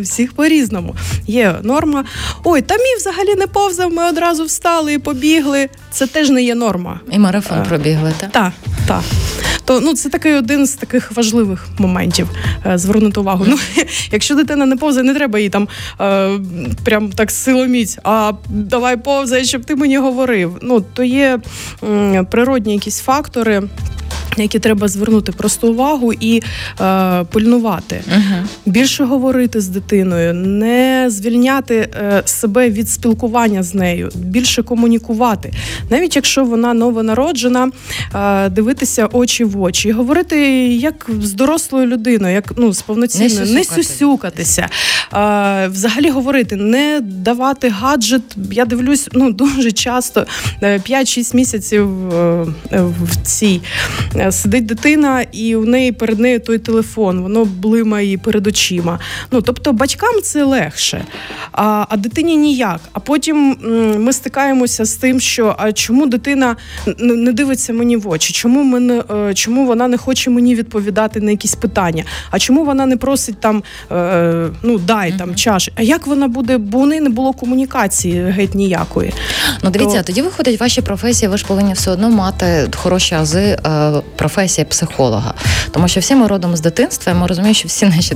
всіх 0.02 0.32
по-різному. 0.32 0.94
Є 1.26 1.54
норма. 1.62 2.04
Ой, 2.44 2.62
та 2.62 2.74
мій 2.74 2.96
взагалі 2.98 3.34
не 3.34 3.46
повзав, 3.46 3.92
ми 3.92 4.08
одразу 4.08 4.44
встали 4.44 4.92
і 4.92 4.98
побігли. 4.98 5.68
Це 5.96 6.06
теж 6.06 6.30
не 6.30 6.42
є 6.42 6.54
норма. 6.54 7.00
І 7.10 7.18
марафон 7.18 7.62
пробігли, 7.62 8.12
так? 8.20 8.30
Так, 8.32 8.52
так. 8.86 9.02
То 9.64 9.80
ну 9.80 9.94
це 9.94 10.08
такий 10.08 10.34
один 10.34 10.66
з 10.66 10.74
таких 10.74 11.12
важливих 11.12 11.66
моментів 11.78 12.28
е, 12.66 12.78
звернути 12.78 13.20
увагу. 13.20 13.44
Ну, 13.48 13.58
якщо 14.12 14.34
дитина 14.34 14.66
не 14.66 14.76
повзає, 14.76 15.06
не 15.06 15.14
треба 15.14 15.38
їй 15.38 15.48
там 15.48 15.68
е, 16.00 16.30
прям 16.84 17.12
так 17.12 17.30
силоміць, 17.30 17.98
а 18.04 18.32
давай 18.48 18.96
повзай, 18.96 19.44
щоб 19.44 19.64
ти 19.64 19.76
мені 19.76 19.98
говорив. 19.98 20.58
Ну 20.62 20.80
то 20.80 21.04
є 21.04 21.38
природні 22.30 22.72
якісь 22.72 23.00
фактори 23.00 23.62
на 24.36 24.42
які 24.42 24.58
треба 24.58 24.88
звернути 24.88 25.32
просто 25.32 25.68
увагу 25.68 26.12
і 26.12 26.42
е, 26.80 27.24
пильнувати, 27.24 28.00
Угу. 28.08 28.46
більше 28.66 29.04
говорити 29.04 29.60
з 29.60 29.68
дитиною, 29.68 30.34
не 30.34 31.06
звільняти 31.08 31.74
е, 31.74 32.22
себе 32.24 32.70
від 32.70 32.90
спілкування 32.90 33.62
з 33.62 33.74
нею, 33.74 34.10
більше 34.14 34.62
комунікувати, 34.62 35.52
навіть 35.90 36.16
якщо 36.16 36.44
вона 36.44 36.74
новонароджена, 36.74 37.70
е, 38.14 38.48
дивитися 38.48 39.06
очі 39.12 39.44
в 39.44 39.62
очі, 39.62 39.88
і 39.88 39.92
говорити 39.92 40.36
як 40.74 41.06
з 41.22 41.32
дорослою 41.32 41.86
людиною, 41.86 42.34
як 42.34 42.52
ну 42.56 42.72
з 42.72 42.82
повноцінною, 42.82 43.46
Не 43.46 43.52
не 43.52 43.64
сюсюкатися, 43.64 44.68
е, 45.14 45.68
взагалі 45.68 46.10
говорити, 46.10 46.56
не 46.56 47.00
давати 47.02 47.68
гаджет. 47.68 48.22
Я 48.52 48.64
дивлюсь, 48.64 49.08
ну 49.12 49.32
дуже 49.42 49.72
часто 49.72 50.26
е, 50.62 50.78
5-6 50.78 51.36
місяців 51.36 52.14
е, 52.14 52.46
в 53.02 53.16
цій 53.22 53.60
е, 54.15 54.15
сидить 54.30 54.66
дитина, 54.66 55.24
і 55.32 55.56
у 55.56 55.64
неї 55.64 55.92
перед 55.92 56.20
нею 56.20 56.40
той 56.40 56.58
телефон, 56.58 57.20
воно 57.20 57.44
блимає 57.44 58.18
перед 58.18 58.46
очима. 58.46 58.98
Ну 59.30 59.42
тобто 59.42 59.72
батькам 59.72 60.22
це 60.22 60.44
легше, 60.44 61.04
а, 61.52 61.84
а 61.88 61.96
дитині 61.96 62.36
ніяк. 62.36 62.80
А 62.92 63.00
потім 63.00 63.56
ми 63.98 64.12
стикаємося 64.12 64.84
з 64.84 64.94
тим, 64.94 65.20
що 65.20 65.54
а 65.58 65.72
чому 65.72 66.06
дитина 66.06 66.56
не 66.98 67.32
дивиться 67.32 67.72
мені 67.72 67.96
в 67.96 68.08
очі? 68.08 68.32
Чому 68.32 68.62
мене, 68.62 69.02
е, 69.28 69.34
чому 69.34 69.66
вона 69.66 69.88
не 69.88 69.96
хоче 69.96 70.30
мені 70.30 70.54
відповідати 70.54 71.20
на 71.20 71.30
якісь 71.30 71.54
питання? 71.54 72.04
А 72.30 72.38
чому 72.38 72.64
вона 72.64 72.86
не 72.86 72.96
просить 72.96 73.40
там 73.40 73.62
е, 73.92 74.48
ну 74.62 74.78
дай 74.78 75.12
там 75.18 75.34
чаш? 75.34 75.70
А 75.74 75.82
як 75.82 76.06
вона 76.06 76.28
буде? 76.28 76.58
Бо 76.58 76.78
у 76.78 76.86
неї 76.86 77.00
не 77.00 77.08
було 77.10 77.32
комунікації 77.32 78.22
геть 78.24 78.54
ніякої. 78.54 79.12
Ну 79.62 79.70
дивіться, 79.70 79.96
То- 79.98 80.04
тоді 80.04 80.22
виходить 80.22 80.60
ваші 80.60 80.82
професії, 80.82 81.28
ви 81.28 81.36
ж 81.38 81.46
повинні 81.46 81.72
все 81.72 81.90
одно 81.90 82.10
мати 82.10 82.68
хороші 82.76 83.14
ази 83.14 83.58
е, 83.66 83.92
професія 84.16 84.64
психолога. 84.64 85.34
Тому 85.70 85.88
що 85.88 86.00
всі 86.00 86.14
ми 86.14 86.26
родом 86.26 86.56
з 86.56 86.60
дитинства, 86.60 87.12
і 87.12 87.14
ми 87.14 87.26
розуміємо, 87.26 87.54
що 87.54 87.68
всі 87.68 87.86
наші 87.86 88.14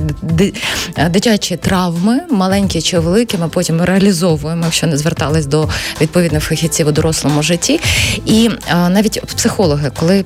е, 0.97 1.09
дитячі 1.09 1.57
травми, 1.57 2.19
маленькі 2.29 2.81
чи 2.81 2.99
великі, 2.99 3.37
ми 3.37 3.47
потім 3.47 3.81
реалізовуємо, 3.81 4.65
якщо 4.65 4.87
не 4.87 4.97
звертались 4.97 5.45
до 5.45 5.69
відповідних 6.01 6.43
фахівців 6.43 6.87
у 6.87 6.91
дорослому 6.91 7.43
житті. 7.43 7.79
І 8.25 8.49
е, 8.69 8.89
навіть 8.89 9.21
психологи, 9.25 9.91
коли 9.99 10.25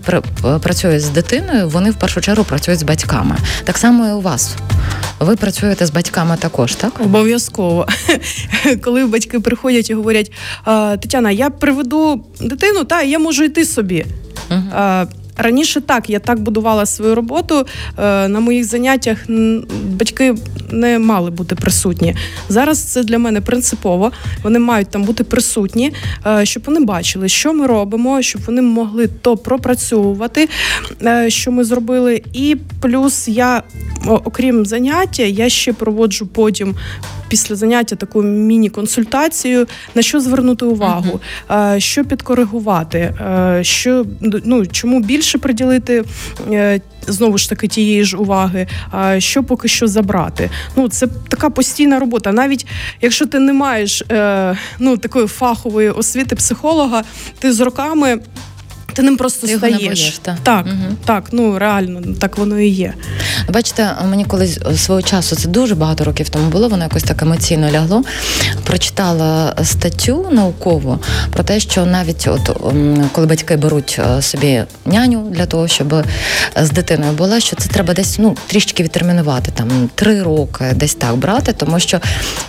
працюють 0.61 1.01
з 1.01 1.09
дитиною, 1.09 1.69
вони 1.69 1.91
в 1.91 1.95
першу 1.95 2.21
чергу 2.21 2.43
працюють 2.43 2.79
з 2.79 2.83
батьками. 2.83 3.37
Так 3.63 3.77
само 3.77 4.07
і 4.07 4.11
у 4.11 4.21
вас. 4.21 4.55
Ви 5.19 5.35
працюєте 5.35 5.85
з 5.85 5.91
батьками 5.91 6.37
також, 6.39 6.75
так? 6.75 7.01
Обов'язково. 7.01 7.87
Коли 8.83 9.05
батьки 9.05 9.39
приходять 9.39 9.89
і 9.89 9.93
говорять: 9.93 10.31
Тетяна, 11.01 11.31
я 11.31 11.49
приведу 11.49 12.23
дитину, 12.41 12.83
та 12.83 13.01
я 13.01 13.19
можу 13.19 13.43
йти 13.43 13.65
собі. 13.65 14.05
Мгм. 14.49 15.07
Раніше 15.37 15.81
так, 15.81 16.09
я 16.09 16.19
так 16.19 16.39
будувала 16.39 16.85
свою 16.85 17.15
роботу. 17.15 17.65
Е, 17.99 18.27
На 18.27 18.39
моїх 18.39 18.65
заняттях 18.65 19.17
батьки 19.89 20.35
не 20.71 20.99
мали 20.99 21.31
бути 21.31 21.55
присутні. 21.55 22.15
Зараз 22.49 22.79
це 22.79 23.03
для 23.03 23.19
мене 23.19 23.41
принципово. 23.41 24.11
Вони 24.43 24.59
мають 24.59 24.89
там 24.89 25.03
бути 25.03 25.23
присутні, 25.23 25.93
е, 26.27 26.45
щоб 26.45 26.63
вони 26.65 26.79
бачили, 26.79 27.29
що 27.29 27.53
ми 27.53 27.67
робимо, 27.67 28.21
щоб 28.21 28.41
вони 28.47 28.61
могли 28.61 29.07
то 29.07 29.37
пропрацьовувати, 29.37 30.49
е, 31.03 31.29
що 31.29 31.51
ми 31.51 31.63
зробили. 31.63 32.21
І 32.33 32.57
плюс 32.81 33.27
я, 33.27 33.63
окрім 34.07 34.65
заняття, 34.65 35.23
я 35.23 35.49
ще 35.49 35.73
проводжу 35.73 36.29
потім. 36.33 36.75
Після 37.27 37.55
заняття 37.55 37.95
таку 37.95 38.23
міні-консультацію, 38.23 39.67
на 39.95 40.01
що 40.01 40.19
звернути 40.19 40.65
увагу, 40.65 41.19
е, 41.51 41.79
що 41.79 42.05
підкоригувати, 42.05 42.99
е, 42.99 43.59
що 43.63 44.05
ну 44.21 44.65
чому 44.65 44.99
більше 44.99 45.37
приділити 45.37 46.03
е, 46.51 46.81
знову 47.07 47.37
ж 47.37 47.49
таки 47.49 47.67
тієї 47.67 48.03
ж 48.03 48.17
уваги, 48.17 48.67
що 49.17 49.43
поки 49.43 49.67
що 49.67 49.87
забрати. 49.87 50.49
Ну 50.75 50.89
це 50.89 51.07
така 51.07 51.49
постійна 51.49 51.99
робота. 51.99 52.31
Навіть 52.31 52.67
якщо 53.01 53.25
ти 53.25 53.39
не 53.39 53.53
маєш 53.53 54.03
ну 54.79 54.97
такої 54.97 55.27
фахової 55.27 55.89
освіти 55.89 56.35
психолога, 56.35 57.03
ти 57.39 57.53
з 57.53 57.59
роками. 57.59 58.19
Ти 58.95 59.01
ним 59.01 59.17
просто 59.17 59.47
Ти 59.47 59.53
його 59.53 59.67
не 59.67 59.73
стаєш. 59.73 59.99
боїш, 59.99 60.19
та. 60.21 60.37
так, 60.43 60.65
Мгм. 60.65 60.97
так, 61.05 61.23
ну 61.31 61.59
реально, 61.59 62.01
так 62.19 62.37
воно 62.37 62.59
і 62.59 62.67
є. 62.67 62.93
Бачите, 63.49 63.91
мені 64.09 64.25
колись 64.25 64.59
е, 64.71 64.77
свого 64.77 65.01
часу, 65.01 65.35
це 65.35 65.47
дуже 65.47 65.75
багато 65.75 66.03
років 66.03 66.29
тому 66.29 66.45
було, 66.49 66.67
воно 66.69 66.83
якось 66.83 67.03
так 67.03 67.21
емоційно 67.21 67.71
лягло. 67.71 68.03
Прочитала 68.63 69.55
статтю 69.63 70.27
наукову 70.31 70.99
про 71.33 71.43
те, 71.43 71.59
що 71.59 71.85
навіть 71.85 72.27
от 72.27 72.57
коли 73.11 73.27
батьки 73.27 73.55
беруть 73.57 73.99
е, 74.17 74.21
собі 74.21 74.63
няню 74.85 75.27
для 75.31 75.45
того, 75.45 75.67
щоб 75.67 75.93
е, 75.93 76.03
з 76.61 76.71
дитиною 76.71 77.11
була, 77.13 77.39
що 77.39 77.55
це 77.55 77.69
треба 77.69 77.93
десь 77.93 78.19
ну 78.19 78.35
трішки 78.47 78.83
відтермінувати, 78.83 79.51
там 79.55 79.89
три 79.95 80.23
роки, 80.23 80.65
десь 80.75 80.95
так 80.95 81.15
брати, 81.15 81.53
тому 81.53 81.79
що 81.79 81.99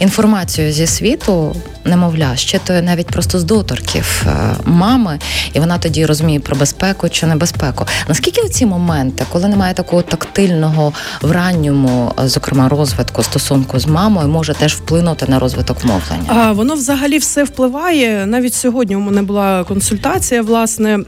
інформацію 0.00 0.72
зі 0.72 0.86
світу 0.86 1.56
немовля 1.84 2.36
щитує 2.36 2.82
навіть 2.82 3.06
просто 3.06 3.38
з 3.38 3.44
доторків 3.44 4.22
е, 4.26 4.30
мами, 4.64 5.18
і 5.52 5.60
вона 5.60 5.78
тоді 5.78 6.06
розуміє 6.06 6.35
про 6.40 6.56
безпеку 6.56 7.08
чи 7.08 7.26
небезпеку. 7.26 7.86
Наскільки 8.08 8.48
ці 8.48 8.66
моменти, 8.66 9.24
коли 9.32 9.48
немає 9.48 9.74
такого 9.74 10.02
тактильного 10.02 10.92
в 11.22 11.30
ранньому, 11.30 12.12
е, 12.24 12.28
зокрема, 12.28 12.68
розвитку 12.68 13.22
стосунку 13.22 13.78
з 13.78 13.86
мамою, 13.86 14.28
може 14.28 14.54
теж 14.54 14.74
вплинути 14.74 15.26
на 15.28 15.38
розвиток 15.38 15.84
мовлення? 15.84 16.24
А 16.28 16.52
воно 16.52 16.74
взагалі 16.74 17.18
все 17.18 17.44
впливає. 17.44 18.26
Навіть 18.26 18.54
сьогодні 18.54 18.96
у 18.96 19.00
мене 19.00 19.22
була 19.22 19.64
консультація. 19.64 20.42
Власне, 20.42 20.98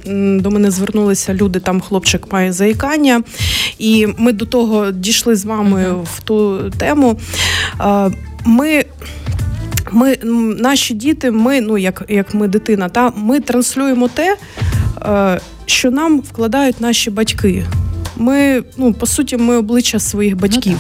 до 0.41 0.51
мене 0.51 0.71
звернулися 0.71 1.35
люди. 1.35 1.61
Там 1.61 1.81
хлопчик 1.81 2.33
має 2.33 2.53
заїкання, 2.53 3.23
і 3.79 4.07
ми 4.19 4.33
до 4.33 4.47
того 4.47 4.91
дійшли 4.91 5.37
з 5.37 5.45
мамою 5.45 6.07
в 6.17 6.21
ту 6.21 6.71
тему. 6.71 7.19
А, 7.79 8.11
Ми. 8.45 8.85
Ми 9.93 10.17
наші 10.59 10.95
діти, 10.95 11.31
ми, 11.31 11.61
ну 11.61 11.79
як, 11.79 12.05
як 12.09 12.35
ми 12.35 12.49
дитина, 12.49 12.89
та 12.89 13.13
ми 13.17 13.41
транслюємо 13.41 14.09
те, 14.09 14.37
що 15.67 15.91
нам 15.91 16.21
вкладають 16.21 16.81
наші 16.81 17.11
батьки. 17.11 17.65
Ми, 18.17 18.63
ну 18.77 18.93
по 18.93 19.07
суті, 19.07 19.37
ми 19.37 19.57
обличчя 19.57 19.99
своїх 19.99 20.37
батьків. 20.37 20.79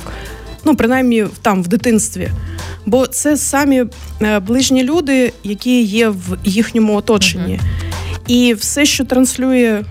Ну, 0.64 0.76
принаймні 0.76 1.26
там 1.42 1.62
в 1.62 1.68
дитинстві. 1.68 2.28
Бо 2.86 3.06
це 3.06 3.36
самі 3.36 3.84
е, 4.22 4.40
ближні 4.40 4.84
люди, 4.84 5.32
які 5.44 5.82
є 5.82 6.08
в 6.08 6.38
їхньому 6.44 6.96
оточенні. 6.96 7.60
І 8.26 8.54
все, 8.54 8.86
що 8.86 9.04
транслює 9.04 9.84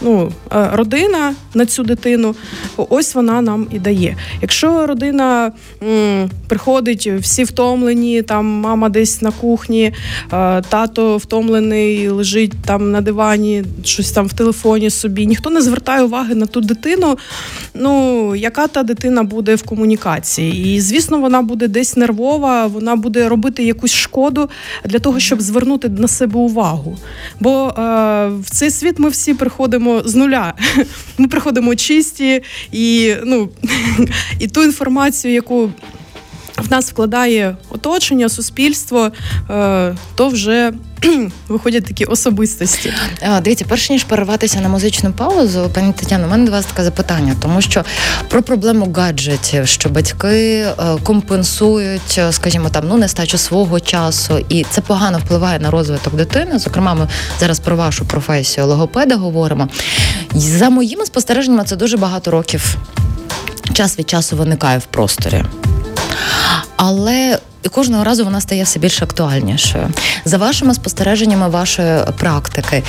ну, 0.00 0.32
е, 0.52 0.68
родина 0.72 1.34
на 1.54 1.66
цю 1.66 1.82
дитину, 1.82 2.34
ось 2.76 3.14
вона 3.14 3.40
нам 3.40 3.66
і 3.70 3.78
дає. 3.78 4.16
Якщо 4.42 4.86
родина 4.86 5.52
м, 5.82 6.30
приходить, 6.48 7.06
всі 7.06 7.44
втомлені, 7.44 8.22
там 8.22 8.46
мама 8.46 8.88
десь 8.88 9.22
на 9.22 9.30
кухні, 9.30 9.92
е, 10.32 10.62
тато 10.68 11.16
втомлений, 11.16 12.08
лежить 12.08 12.52
там 12.66 12.90
на 12.90 13.00
дивані, 13.00 13.64
щось 13.84 14.12
там 14.12 14.26
в 14.26 14.32
телефоні 14.32 14.90
собі, 14.90 15.26
ніхто 15.26 15.50
не 15.50 15.62
звертає 15.62 16.02
уваги 16.02 16.34
на 16.34 16.46
ту 16.46 16.60
дитину. 16.60 17.18
Ну, 17.74 18.34
яка 18.36 18.66
та 18.66 18.82
дитина 18.82 19.22
буде 19.22 19.54
в 19.54 19.62
комунікації? 19.62 20.74
І 20.76 20.80
звісно, 20.80 21.20
вона 21.20 21.42
буде 21.42 21.68
десь 21.68 21.96
нервова, 21.96 22.66
вона 22.66 22.96
буде 22.96 23.28
робити 23.28 23.64
якусь 23.64 23.92
шкоду 23.92 24.48
для 24.84 24.98
того, 24.98 25.20
щоб 25.20 25.40
звернути 25.40 25.88
на 25.88 26.08
себе 26.08 26.40
увагу. 26.40 26.98
Бо 27.40 27.68
е, 27.68 27.72
в 28.28 28.50
цей 28.50 28.70
світ 28.70 28.98
ми 28.98 29.08
всі 29.08 29.34
приходимо 29.34 29.85
з 30.04 30.14
нуля. 30.14 30.54
Ми 31.18 31.28
приходимо 31.28 31.76
чисті 31.76 32.42
і, 32.72 33.14
ну, 33.24 33.48
і 34.38 34.48
ту 34.48 34.62
інформацію, 34.62 35.34
яку 35.34 35.72
в 36.58 36.70
нас 36.70 36.90
вкладає 36.90 37.56
оточення, 37.70 38.28
суспільство, 38.28 39.12
е, 39.50 39.94
то 40.14 40.28
вже 40.28 40.72
виходять 41.48 41.84
такі 41.84 42.04
особистості. 42.04 42.92
Дивіться, 43.42 43.64
перш 43.68 43.90
ніж 43.90 44.04
перерватися 44.04 44.60
на 44.60 44.68
музичну 44.68 45.12
паузу, 45.12 45.70
пані 45.74 45.92
Тетяно, 45.92 46.26
у 46.26 46.30
мене 46.30 46.44
до 46.44 46.52
вас 46.52 46.66
таке 46.66 46.84
запитання, 46.84 47.36
тому 47.42 47.60
що 47.60 47.84
про 48.28 48.42
проблему 48.42 48.92
гаджетів, 48.96 49.68
що 49.68 49.88
батьки 49.88 50.28
е, 50.28 50.74
компенсують, 51.02 52.16
е, 52.18 52.32
скажімо 52.32 52.68
там, 52.68 52.84
ну 52.88 52.96
нестачу 52.96 53.38
свого 53.38 53.80
часу, 53.80 54.44
і 54.48 54.64
це 54.70 54.80
погано 54.80 55.18
впливає 55.18 55.58
на 55.58 55.70
розвиток 55.70 56.14
дитини. 56.14 56.58
Зокрема, 56.58 56.94
ми 56.94 57.08
зараз 57.40 57.60
про 57.60 57.76
вашу 57.76 58.04
професію 58.04 58.66
логопеда 58.66 59.16
говоримо. 59.16 59.68
За 60.34 60.70
моїми 60.70 61.06
спостереженнями, 61.06 61.64
це 61.64 61.76
дуже 61.76 61.96
багато 61.96 62.30
років 62.30 62.76
час 63.76 63.98
від 63.98 64.10
часу 64.10 64.36
виникає 64.36 64.78
в 64.78 64.84
просторі. 64.86 65.44
Але 66.76 67.38
і 67.66 67.68
кожного 67.68 68.04
разу 68.04 68.24
вона 68.24 68.40
стає 68.40 68.64
все 68.64 68.78
більш 68.78 69.02
актуальнішою. 69.02 69.88
За 70.24 70.38
вашими 70.38 70.74
спостереженнями 70.74 71.48
вашої 71.48 72.00
практики, 72.18 72.82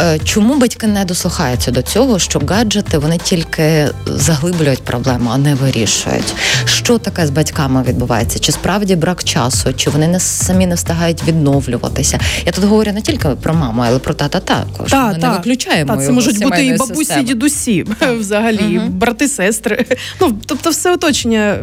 е, 0.00 0.18
чому 0.24 0.56
батьки 0.58 0.86
не 0.86 1.04
дослухаються 1.04 1.70
до 1.70 1.82
цього, 1.82 2.18
що 2.18 2.40
гаджети 2.48 2.98
вони 2.98 3.18
тільки 3.18 3.88
заглиблюють 4.06 4.82
проблему, 4.82 5.30
а 5.34 5.38
не 5.38 5.54
вирішують? 5.54 6.34
Що 6.64 6.98
таке 6.98 7.26
з 7.26 7.30
батьками 7.30 7.82
відбувається? 7.82 8.38
Чи 8.38 8.52
справді 8.52 8.96
брак 8.96 9.24
часу, 9.24 9.72
чи 9.76 9.90
вони 9.90 10.08
не 10.08 10.20
самі 10.20 10.66
не 10.66 10.74
встигають 10.74 11.22
відновлюватися? 11.24 12.18
Я 12.46 12.52
тут 12.52 12.64
говорю 12.64 12.92
не 12.92 13.02
тільки 13.02 13.28
про 13.28 13.54
маму, 13.54 13.82
але 13.86 13.98
про 13.98 14.14
тата 14.14 14.40
також. 14.40 14.90
Та, 14.90 15.06
Ми 15.06 15.14
та, 15.18 15.30
не 15.30 15.36
виключаємо. 15.36 15.96
та, 15.96 16.06
це 16.06 16.12
можуть 16.12 16.42
бути 16.42 16.66
і 16.66 16.76
бабусі, 16.76 16.94
системи. 16.98 17.22
і 17.22 17.24
дідусі 17.24 17.84
взагалі, 18.18 18.62
Мгм. 18.78 18.88
брати, 18.90 19.28
сестри. 19.28 19.86
Ну 20.20 20.34
тобто, 20.46 20.70
все 20.70 20.92
оточення 20.92 21.58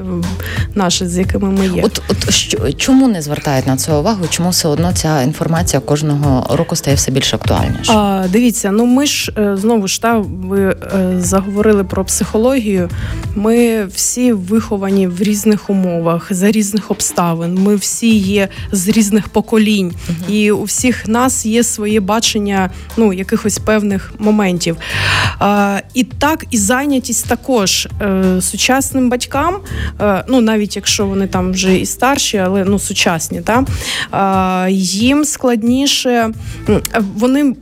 наше, 0.75 1.07
з 1.07 1.17
якими 1.17 1.49
ми 1.49 1.67
є. 1.67 1.81
От, 1.85 2.01
от 2.09 2.29
що, 2.49 2.73
чому 2.73 3.07
не 3.07 3.21
звертають 3.21 3.67
на 3.67 3.77
це 3.77 3.93
увагу? 3.93 4.25
Чому 4.29 4.49
все 4.49 4.67
одно 4.67 4.93
ця 4.93 5.21
інформація 5.21 5.79
кожного 5.79 6.55
року 6.55 6.75
стає 6.75 6.95
все 6.95 7.11
більш 7.11 7.33
актуальніше? 7.33 7.91
А, 7.91 8.25
дивіться, 8.29 8.71
ну 8.71 8.85
ми 8.85 9.05
ж 9.05 9.31
е, 9.37 9.57
знову 9.57 9.87
ж 9.87 10.01
та 10.01 10.17
ви 10.17 10.61
е, 10.61 10.75
заговорили 11.19 11.83
про 11.83 12.05
психологію. 12.05 12.89
Ми 13.35 13.85
всі 13.85 14.33
виховані 14.33 15.07
в 15.07 15.21
різних 15.21 15.69
умовах, 15.69 16.33
за 16.33 16.51
різних 16.51 16.91
обставин. 16.91 17.55
Ми 17.55 17.75
всі 17.75 18.17
є 18.17 18.47
з 18.71 18.87
різних 18.87 19.27
поколінь, 19.27 19.93
і 20.27 20.51
у 20.51 20.63
всіх 20.63 21.07
нас 21.07 21.45
є 21.45 21.63
своє 21.63 21.99
бачення 21.99 22.69
ну 22.97 23.13
якихось 23.13 23.57
певних 23.57 24.13
моментів. 24.19 24.77
А, 25.39 25.79
і 25.93 26.03
так, 26.03 26.45
і 26.51 26.57
зайнятість 26.57 27.27
також 27.27 27.87
е, 28.01 28.41
сучасним 28.41 29.09
батькам, 29.09 29.57
ну 30.27 30.41
навіть 30.41 30.75
якщо 30.75 31.05
вони 31.05 31.27
там 31.27 31.51
вже 31.51 31.77
і 31.77 31.85
старші, 31.85 32.28
але 32.37 32.65
ну 32.65 32.79
сучасні, 32.79 33.41
та 33.41 33.65
е, 34.67 34.71
їм 34.71 35.25
складніше, 35.25 36.31
вони 37.15 37.55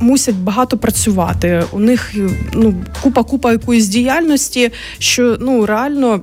мусять 0.00 0.34
багато 0.34 0.78
працювати. 0.78 1.64
У 1.72 1.78
них 1.78 2.14
ну 2.52 2.74
купа 3.02 3.22
купа 3.22 3.52
якоїсь 3.52 3.88
діяльності, 3.88 4.70
що 4.98 5.36
ну 5.40 5.66
реально. 5.66 6.20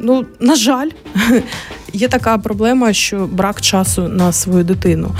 Ну, 0.00 0.26
на 0.40 0.54
жаль, 0.54 0.88
є 1.92 2.08
така 2.08 2.38
проблема, 2.38 2.92
що 2.92 3.28
брак 3.32 3.60
часу 3.60 4.08
на 4.08 4.32
свою 4.32 4.64
дитину. 4.64 5.10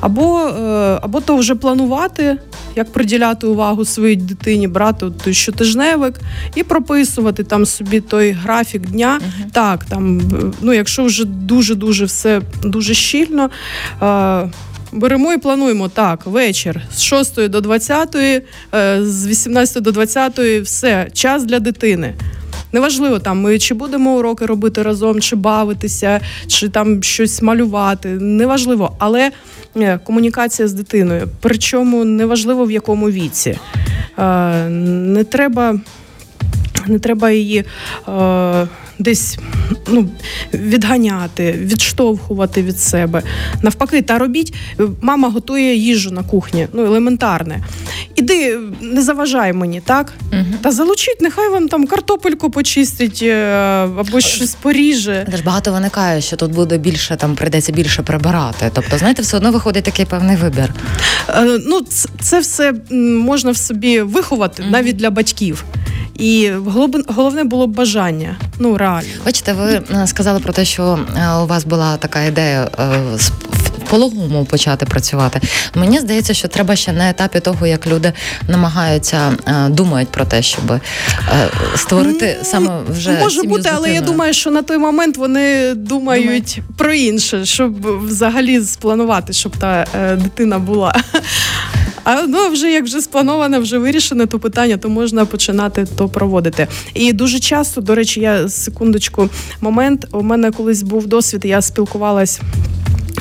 Або, 0.00 0.40
е, 0.40 0.98
або 1.02 1.20
то 1.20 1.36
вже 1.36 1.54
планувати, 1.54 2.36
як 2.76 2.92
приділяти 2.92 3.46
увагу 3.46 3.84
своїй 3.84 4.16
дитині, 4.16 4.68
брати 4.68 5.06
той 5.24 5.34
щотижневик 5.34 6.20
і 6.54 6.62
прописувати 6.62 7.44
там 7.44 7.66
собі 7.66 8.00
той 8.00 8.30
графік 8.30 8.82
дня. 8.86 9.20
Так, 9.52 9.84
там, 9.84 10.20
е, 10.20 10.22
ну, 10.60 10.72
якщо 10.72 11.04
вже 11.04 11.24
дуже-дуже 11.24 12.04
все 12.04 12.42
дуже 12.62 12.94
щільно. 12.94 13.50
Е, 14.02 14.50
Беремо 14.92 15.32
і 15.32 15.38
плануємо 15.38 15.88
так, 15.88 16.26
вечір 16.26 16.80
з 16.94 17.02
6 17.02 17.48
до 17.48 17.60
20, 17.60 18.14
е, 18.16 18.42
з 19.00 19.26
18 19.26 19.82
до 19.82 19.92
20, 19.92 20.38
все, 20.38 21.08
час 21.12 21.44
для 21.44 21.60
дитини. 21.60 22.14
Неважливо, 22.72 23.18
там 23.18 23.40
ми 23.40 23.58
чи 23.58 23.74
будемо 23.74 24.16
уроки 24.16 24.46
робити 24.46 24.82
разом, 24.82 25.20
чи 25.20 25.36
бавитися, 25.36 26.20
чи 26.46 26.68
там 26.68 27.02
щось 27.02 27.42
малювати. 27.42 28.08
Неважливо, 28.08 28.96
але 28.98 29.30
е, 29.76 29.98
комунікація 30.04 30.68
з 30.68 30.72
дитиною. 30.72 31.28
Причому 31.40 32.04
неважливо 32.04 32.64
в 32.64 32.70
якому 32.70 33.10
віці. 33.10 33.58
Е, 34.18 34.68
Не 34.68 35.24
треба, 35.24 35.80
не 36.86 36.98
треба 36.98 37.30
її. 37.30 37.64
Е, 38.08 38.68
Десь 39.02 39.38
ну, 39.88 40.08
відганяти, 40.54 41.52
відштовхувати 41.52 42.62
від 42.62 42.80
себе. 42.80 43.22
Навпаки, 43.62 44.02
та 44.02 44.18
робіть, 44.18 44.54
мама 45.00 45.28
готує 45.28 45.76
їжу 45.76 46.10
на 46.10 46.22
кухні, 46.22 46.66
ну 46.72 46.84
елементарне. 46.86 47.64
Іди, 48.14 48.58
не 48.80 49.02
заважай 49.02 49.52
мені, 49.52 49.80
так? 49.80 50.12
Мгм. 50.32 50.54
Та 50.62 50.70
залучіть, 50.72 51.20
нехай 51.20 51.48
вам 51.50 51.68
там 51.68 51.86
картопельку 51.86 52.50
почистить 52.50 53.20
е, 53.22 53.34
або 53.98 54.20
щось 54.20 54.54
поріже. 54.54 55.24
Але 55.28 55.36
ж 55.36 55.42
багато 55.42 55.72
виникає, 55.72 56.20
що 56.20 56.36
тут 56.36 56.52
буде 56.52 56.78
більше, 56.78 57.16
там 57.16 57.34
прийдеться 57.34 57.72
більше 57.72 58.02
прибирати. 58.02 58.70
Тобто, 58.74 58.98
знаєте, 58.98 59.22
все 59.22 59.36
одно 59.36 59.52
виходить 59.52 59.84
такий 59.84 60.04
певний 60.06 60.36
вибір. 60.36 60.74
Е, 61.28 61.58
Ну, 61.66 61.80
ц- 61.80 62.08
це 62.20 62.40
все 62.40 62.74
можна 63.24 63.50
в 63.50 63.56
собі 63.56 64.00
виховати 64.00 64.62
Мгм. 64.62 64.72
навіть 64.72 64.96
для 64.96 65.10
батьків. 65.10 65.64
І 66.14 66.50
головне 67.06 67.44
було 67.44 67.66
бажання. 67.66 68.36
Ну 68.58 68.76
реально. 68.76 69.08
Бачите, 69.24 69.52
ви 69.52 69.82
е, 70.02 70.06
сказали 70.06 70.40
про 70.40 70.52
те, 70.52 70.64
що 70.64 70.98
е, 71.16 71.36
у 71.42 71.46
вас 71.46 71.64
була 71.64 71.96
така 71.96 72.22
ідея 72.22 72.68
пологому 73.92 74.44
почати 74.44 74.86
працювати. 74.86 75.40
Мені 75.74 76.00
здається, 76.00 76.34
що 76.34 76.48
треба 76.48 76.76
ще 76.76 76.92
на 76.92 77.10
етапі 77.10 77.40
того, 77.40 77.66
як 77.66 77.86
люди 77.86 78.12
намагаються 78.48 79.32
е, 79.46 79.68
думають 79.68 80.08
про 80.08 80.24
те, 80.24 80.42
щоб 80.42 80.72
е, 80.72 80.80
створити 81.76 82.36
Ну, 82.38 82.44
саме 82.44 82.70
вже 82.88 83.12
може 83.12 83.40
сім'ю 83.40 83.50
бути, 83.50 83.62
з 83.62 83.72
але 83.72 83.94
я 83.94 84.00
думаю, 84.00 84.34
що 84.34 84.50
на 84.50 84.62
той 84.62 84.78
момент 84.78 85.16
вони 85.16 85.74
думають 85.74 86.60
про 86.76 86.92
інше, 86.92 87.44
щоб 87.44 87.86
взагалі 88.06 88.60
спланувати, 88.60 89.32
щоб 89.32 89.56
та 89.56 89.86
е, 89.94 90.16
дитина 90.16 90.58
була. 90.58 90.94
А 92.04 92.22
ну 92.22 92.48
вже 92.48 92.72
як 92.72 92.84
вже 92.84 93.00
сплановане, 93.00 93.58
вже 93.58 93.78
вирішене 93.78 94.26
то 94.26 94.38
питання, 94.38 94.76
то 94.76 94.88
можна 94.88 95.24
починати 95.24 95.86
то 95.96 96.08
проводити. 96.08 96.66
І 96.94 97.12
дуже 97.12 97.38
часто, 97.38 97.80
до 97.80 97.94
речі, 97.94 98.20
я 98.20 98.48
секундочку 98.48 99.28
момент. 99.60 100.06
У 100.12 100.22
мене 100.22 100.50
колись 100.50 100.82
був 100.82 101.06
досвід, 101.06 101.44
я 101.44 101.62
спілкувалась. 101.62 102.40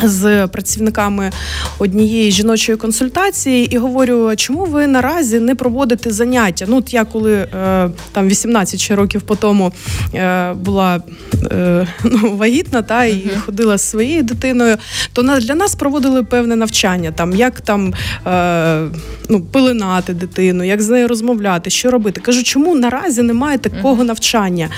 З 0.04 0.48
працівниками 0.48 1.32
однієї 1.80 2.32
жіночої 2.32 2.78
консультації 2.78 3.76
і 3.76 3.78
говорю: 3.78 4.36
чому 4.36 4.66
ви 4.66 4.88
наразі 4.88 5.40
не 5.40 5.56
проводите 5.56 6.12
заняття? 6.12 6.66
Ну, 6.68 6.78
от 6.78 6.94
я 6.94 7.06
коли 7.06 7.34
е, 7.34 7.48
там 8.12 8.28
18 8.28 8.80
ще 8.80 8.96
років 8.96 9.22
по 9.22 9.36
тому 9.36 9.72
е, 10.14 10.54
була 10.54 11.02
е, 11.52 11.88
ну, 12.04 12.36
вагітна, 12.36 12.82
та 12.82 13.06
і 13.06 13.16
Мгм. 13.16 13.42
ходила 13.46 13.78
з 13.78 13.90
своєю 13.90 14.24
дитиною, 14.24 14.78
то 15.14 15.24
на, 15.24 15.40
для 15.40 15.56
нас 15.56 15.76
проводили 15.76 16.24
певне 16.24 16.56
навчання, 16.56 17.12
там 17.12 17.34
як 17.36 17.62
там 17.62 17.94
е, 18.28 18.88
ну, 19.30 19.42
пеленати 19.42 20.14
дитину, 20.14 20.64
як 20.64 20.82
з 20.82 20.90
нею 20.90 21.08
розмовляти, 21.08 21.70
що 21.70 21.92
робити. 21.92 22.22
Кажу, 22.22 22.44
чому 22.44 22.76
наразі 22.76 23.22
немає 23.22 23.58
такого 23.58 24.04
навчання? 24.04 24.70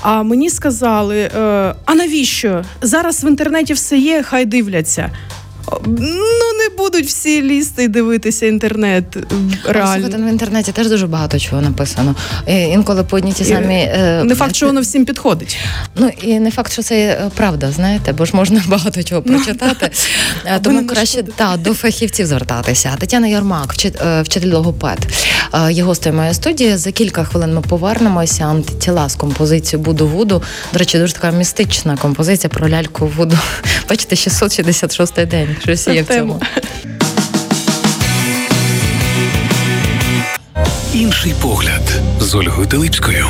А 0.00 0.22
мені 0.22 0.50
сказали: 0.50 1.18
е, 1.18 1.74
а 1.84 1.94
навіщо? 1.94 2.64
Зараз 2.82 3.24
в 3.24 3.26
інтернеті 3.26 3.72
все 3.72 3.98
є, 3.98 4.22
хай 4.22 4.45
дивляться. 4.48 5.10
Ну, 5.86 6.52
не 6.58 6.76
будуть 6.78 7.06
всі 7.06 7.42
лізти 7.42 7.84
і 7.84 7.88
дивитися 7.88 8.46
інтернет. 8.46 9.04
е, 9.16 9.20
Реально. 9.72 10.08
Ну, 10.18 10.26
в 10.26 10.28
інтернеті 10.28 10.72
теж 10.72 10.88
дуже 10.88 11.06
багато 11.06 11.38
чого 11.38 11.62
написано. 11.62 12.14
І 12.48 12.52
інколи 12.54 13.02
по 13.04 13.16
одні 13.16 13.32
ті 13.32 13.44
самі 13.44 13.74
е, 13.74 14.22
Не 14.24 14.34
факт, 14.34 14.56
що 14.56 14.66
воно 14.66 14.80
всім 14.80 15.04
підходить. 15.04 15.58
Ну 15.96 16.10
і 16.22 16.38
не 16.40 16.50
факт, 16.50 16.72
що 16.72 16.82
це 16.82 16.94
е, 16.96 17.30
правда, 17.34 17.72
знаєте, 17.72 18.12
бо 18.12 18.24
ж 18.24 18.36
можна 18.36 18.62
багато 18.68 19.02
чого 19.02 19.22
прочитати. 19.22 19.90
Е, 20.46 20.60
Тому 20.62 20.86
краще 20.86 21.22
та, 21.22 21.56
до 21.56 21.74
фахівців 21.74 22.26
звертатися. 22.26 22.96
Тетяна 22.98 23.26
Ярмак, 23.26 23.74
вчит- 23.74 24.22
вчитель 24.22 24.52
логопед, 24.52 24.98
є 25.70 25.82
гостею 25.82 26.14
моєї 26.16 26.34
студії. 26.34 26.76
За 26.76 26.92
кілька 26.92 27.24
хвилин 27.24 27.54
ми 27.54 27.60
повернемося. 27.60 28.44
Антитіла 28.44 29.08
з 29.08 29.14
композицією 29.14 29.84
Буду 29.84 30.06
Вуду. 30.08 30.42
До 30.72 30.78
речі, 30.78 30.98
дуже 30.98 31.12
така 31.12 31.30
містична 31.30 31.96
композиція 31.96 32.50
про 32.50 32.68
ляльку 32.68 33.06
Вуду. 33.16 33.38
Бачите, 33.90 34.16
666 34.16 35.26
день. 35.26 35.55
Щось 35.58 35.88
є 35.88 36.02
в 36.02 36.06
цьому. 36.06 36.40
Інший 40.94 41.34
погляд 41.42 42.00
з 42.20 42.34
Ольгою 42.34 42.66
Теличкою. 42.68 43.26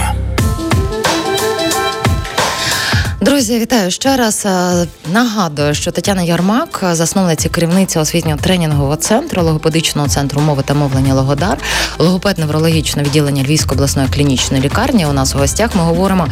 Друзі, 3.37 3.59
вітаю 3.59 3.91
ще 3.91 4.17
раз. 4.17 4.47
Е, 4.47 4.87
Нагадую, 5.13 5.75
що 5.75 5.91
Тетяна 5.91 6.23
Ярмак, 6.23 6.81
е, 6.91 6.95
засновниця 6.95 7.49
керівниця 7.49 8.01
освітнього 8.01 8.39
тренінгового 8.39 8.97
центру 8.97 9.43
логопедичного 9.43 10.09
центру 10.09 10.41
мови 10.41 10.63
та 10.67 10.75
мовлення 10.75 11.15
Логодар, 11.15 11.59
логопед 11.99 12.39
неврологічне 12.39 13.03
відділення 13.03 13.43
Львівської 13.43 13.77
обласної 13.77 14.09
клінічної 14.09 14.63
лікарні. 14.63 15.07
У 15.07 15.13
нас 15.13 15.35
у 15.35 15.39
гостях 15.39 15.71
ми 15.75 15.83
говоримо 15.83 16.29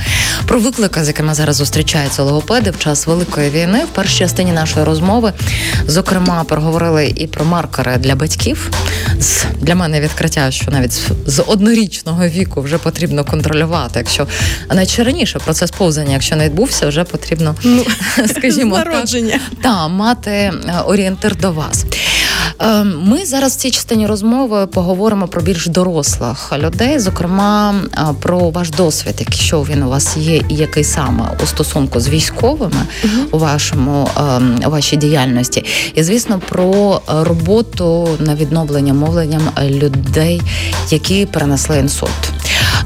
про 0.47 0.61
виклики, 0.61 1.05
з 1.05 1.09
якими 1.09 1.35
зараз 1.35 1.57
зустрічаються 1.57 2.23
логопеди 2.23 2.71
в 2.71 2.79
час 2.79 3.07
великої 3.07 3.51
війни. 3.51 3.85
В 3.85 3.89
першій 3.95 4.19
частині 4.19 4.53
нашої 4.53 4.85
розмови, 4.85 5.33
зокрема, 5.87 6.45
проговорили 6.45 7.13
і 7.17 7.27
про 7.27 7.45
маркери 7.45 7.97
для 7.97 8.15
батьків. 8.15 8.71
Для 9.61 9.75
мене 9.75 10.01
відкриття, 10.01 10.51
що 10.51 10.71
навіть 10.71 11.03
з 11.27 11.43
однорічного 11.47 12.29
віку 12.29 12.61
вже 12.61 12.79
потрібно 12.79 13.25
контролювати. 13.25 13.99
Якщо 13.99 14.27
навіть 14.75 14.89
ще 14.89 15.05
раніше 15.05 15.39
процес 15.39 15.71
повзання, 15.71 16.13
якщо 16.13 16.37
не 16.37 16.45
відбувся, 16.45 16.87
вже 16.95 17.05
потрібно, 17.05 17.55
Ну, 17.65 17.85
скажімо, 18.27 18.77
так, 18.77 18.85
та 19.63 19.89
мати 19.89 20.31
е, 20.31 20.53
орієнтир 20.87 21.37
до 21.37 21.53
вас. 21.53 21.85
Е, 22.61 22.85
ми 22.85 23.27
зараз 23.27 23.53
в 23.53 23.57
цій 23.57 23.71
частині 23.71 24.07
розмови 24.07 24.67
поговоримо 24.67 25.29
про 25.29 25.43
більш 25.43 25.67
дорослих 25.67 26.53
людей, 26.59 26.99
зокрема 26.99 27.75
е, 27.93 28.01
про 28.21 28.51
ваш 28.51 28.71
досвід, 28.71 29.15
якщо 29.19 29.63
він 29.63 29.83
у 29.83 29.89
вас 29.89 30.17
є, 30.17 30.37
і 30.49 30.55
який 30.55 30.85
саме 30.85 31.31
у 31.43 31.47
стосунку 31.47 32.01
з 32.01 32.09
військовими 32.09 32.87
у 33.31 33.39
вашому 33.39 34.11
ем, 34.17 34.61
у 34.67 34.71
вашій 34.71 34.97
діяльності, 34.97 35.65
і 35.95 36.03
звісно 36.03 36.41
про 36.49 37.01
роботу 37.07 38.09
на 38.21 38.35
відновлення 38.35 38.95
мовленням 38.95 39.43
людей, 39.63 40.43
які 40.91 41.27
перенесли 41.27 41.79
інсульт. 41.79 42.33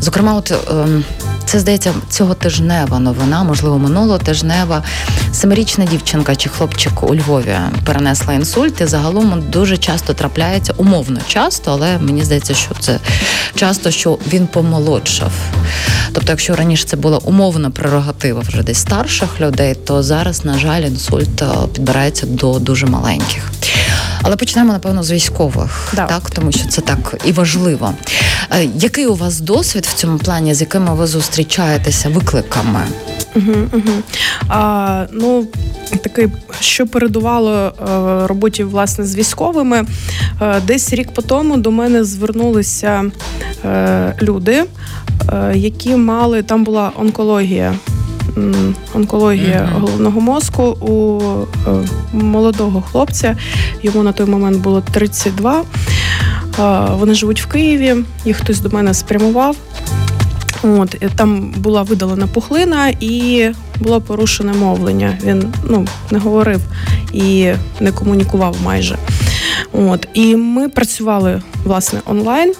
Зокрема, 0.01 0.35
от 0.35 0.53
ем, 0.71 1.05
це 1.49 1.59
здається 1.59 1.95
цього 2.11 2.35
тижнева 2.35 2.99
новина, 2.99 3.43
можливо, 3.43 3.79
минулого 3.79 4.19
тижнева. 4.19 4.83
Семирічна 5.33 5.85
дівчинка 5.85 6.37
чи 6.37 6.49
хлопчик 6.49 7.03
у 7.03 7.15
Львові 7.15 7.57
перенесла 7.85 8.35
інсульт. 8.35 8.81
і 8.81 8.87
Загалом 8.87 9.43
дуже 9.51 9.77
часто 9.77 10.15
трапляється, 10.15 10.75
умовно 10.77 11.21
часто, 11.29 11.73
але 11.73 11.99
мені 11.99 12.25
здається, 12.25 12.55
що 12.55 12.71
це 12.81 12.99
часто, 13.55 13.91
що 13.91 14.19
він 14.33 14.47
помолодшав. 14.47 15.33
Тобто, 16.13 16.33
якщо 16.33 16.57
раніше 16.57 16.85
це 16.87 16.97
була 16.97 17.19
умовна 17.19 17.71
прерогатива 17.71 18.41
вже 18.41 18.63
десь 18.63 18.79
старших 18.79 19.41
людей, 19.41 19.75
то 19.75 20.03
зараз, 20.03 20.45
на 20.45 20.59
жаль, 20.59 20.83
інсульт 20.83 21.43
е, 21.43 21.47
підбирається 21.73 22.27
до 22.27 22.59
дуже 22.59 22.87
маленьких. 22.87 23.51
Але 24.23 24.37
почнемо, 24.37 24.73
напевно, 24.73 25.03
з 25.03 25.11
військових, 25.11 25.93
да. 25.97 26.07
так 26.07 26.31
тому 26.31 26.53
що 26.53 26.69
це 26.69 26.81
так 26.81 27.15
і 27.25 27.33
важливо. 27.33 27.95
Е, 28.51 28.69
який 28.77 29.07
у 29.07 29.15
вас 29.15 29.41
досвід 29.41 29.87
в 29.87 29.95
цьому 29.95 30.19
плані, 30.19 30.55
з 30.55 30.61
якими 30.61 30.95
ви 30.95 31.07
зустрічаєтеся 31.07 32.09
викликами? 32.09 32.81
Угу, 33.37 33.55
угу. 33.73 33.93
А, 34.49 35.07
Ну, 35.13 35.47
такий, 36.03 36.29
що 36.61 36.87
передувало 36.87 37.53
е, 37.53 38.27
роботі 38.27 38.65
власне 38.65 39.05
з 39.05 39.17
військовими, 39.17 39.85
е, 40.43 40.61
десь 40.67 40.93
рік 40.93 41.15
по 41.15 41.23
тому 41.23 41.57
до 41.57 41.71
мене 41.71 42.05
звернулися 42.05 43.05
люди, 44.23 44.65
які 45.55 45.97
мали 45.97 46.43
там 46.43 46.65
була 46.65 46.93
онкологія 46.97 47.75
онкологія 48.95 49.61
mm-hmm. 49.61 49.81
головного 49.81 50.21
мозку 50.21 50.63
у 50.65 51.21
е, 51.69 51.89
молодого 52.13 52.83
хлопця. 52.83 53.37
Йому 53.83 54.03
на 54.03 54.13
той 54.13 54.27
момент 54.27 54.63
було 54.63 54.81
32. 54.81 55.65
Вони 56.99 57.15
живуть 57.15 57.43
в 57.43 57.47
Києві, 57.47 58.05
їх 58.25 58.37
хтось 58.37 58.61
до 58.61 58.69
мене 58.69 58.95
спрямував. 58.95 59.57
От 60.63 60.97
Там 61.17 61.55
була 61.57 61.83
видалена 61.83 62.27
пухлина 62.27 62.89
і 62.89 63.49
було 63.81 64.01
порушене 64.01 64.53
мовлення. 64.53 65.19
Він 65.25 65.45
ну, 65.65 65.87
не 66.11 66.19
говорив 66.19 66.61
і 67.13 67.53
не 67.81 67.93
комунікував 67.93 68.57
майже. 68.65 68.99
От 69.73 70.09
І 70.15 70.37
ми 70.37 70.69
працювали 70.69 71.43
власне 71.65 72.01
онлайн. 72.07 72.55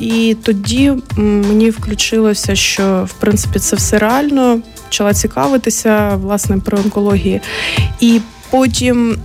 І 0.00 0.36
тоді 0.42 0.92
мені 1.16 1.70
включилося, 1.70 2.54
що 2.54 3.08
в 3.10 3.12
принципі 3.12 3.58
це 3.58 3.76
все 3.76 3.98
реально 3.98 4.60
почала 4.88 5.14
цікавитися 5.14 6.16
власне 6.16 6.58
про 6.58 6.78
онкології. 6.78 7.40
І 8.00 8.20
потім 8.50 9.16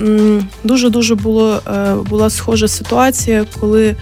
дуже 0.63 0.89
дуже 0.89 1.15
було 1.15 1.62
е, 1.67 1.95
була 2.10 2.30
схожа 2.30 2.67
ситуація, 2.67 3.45
коли 3.60 3.95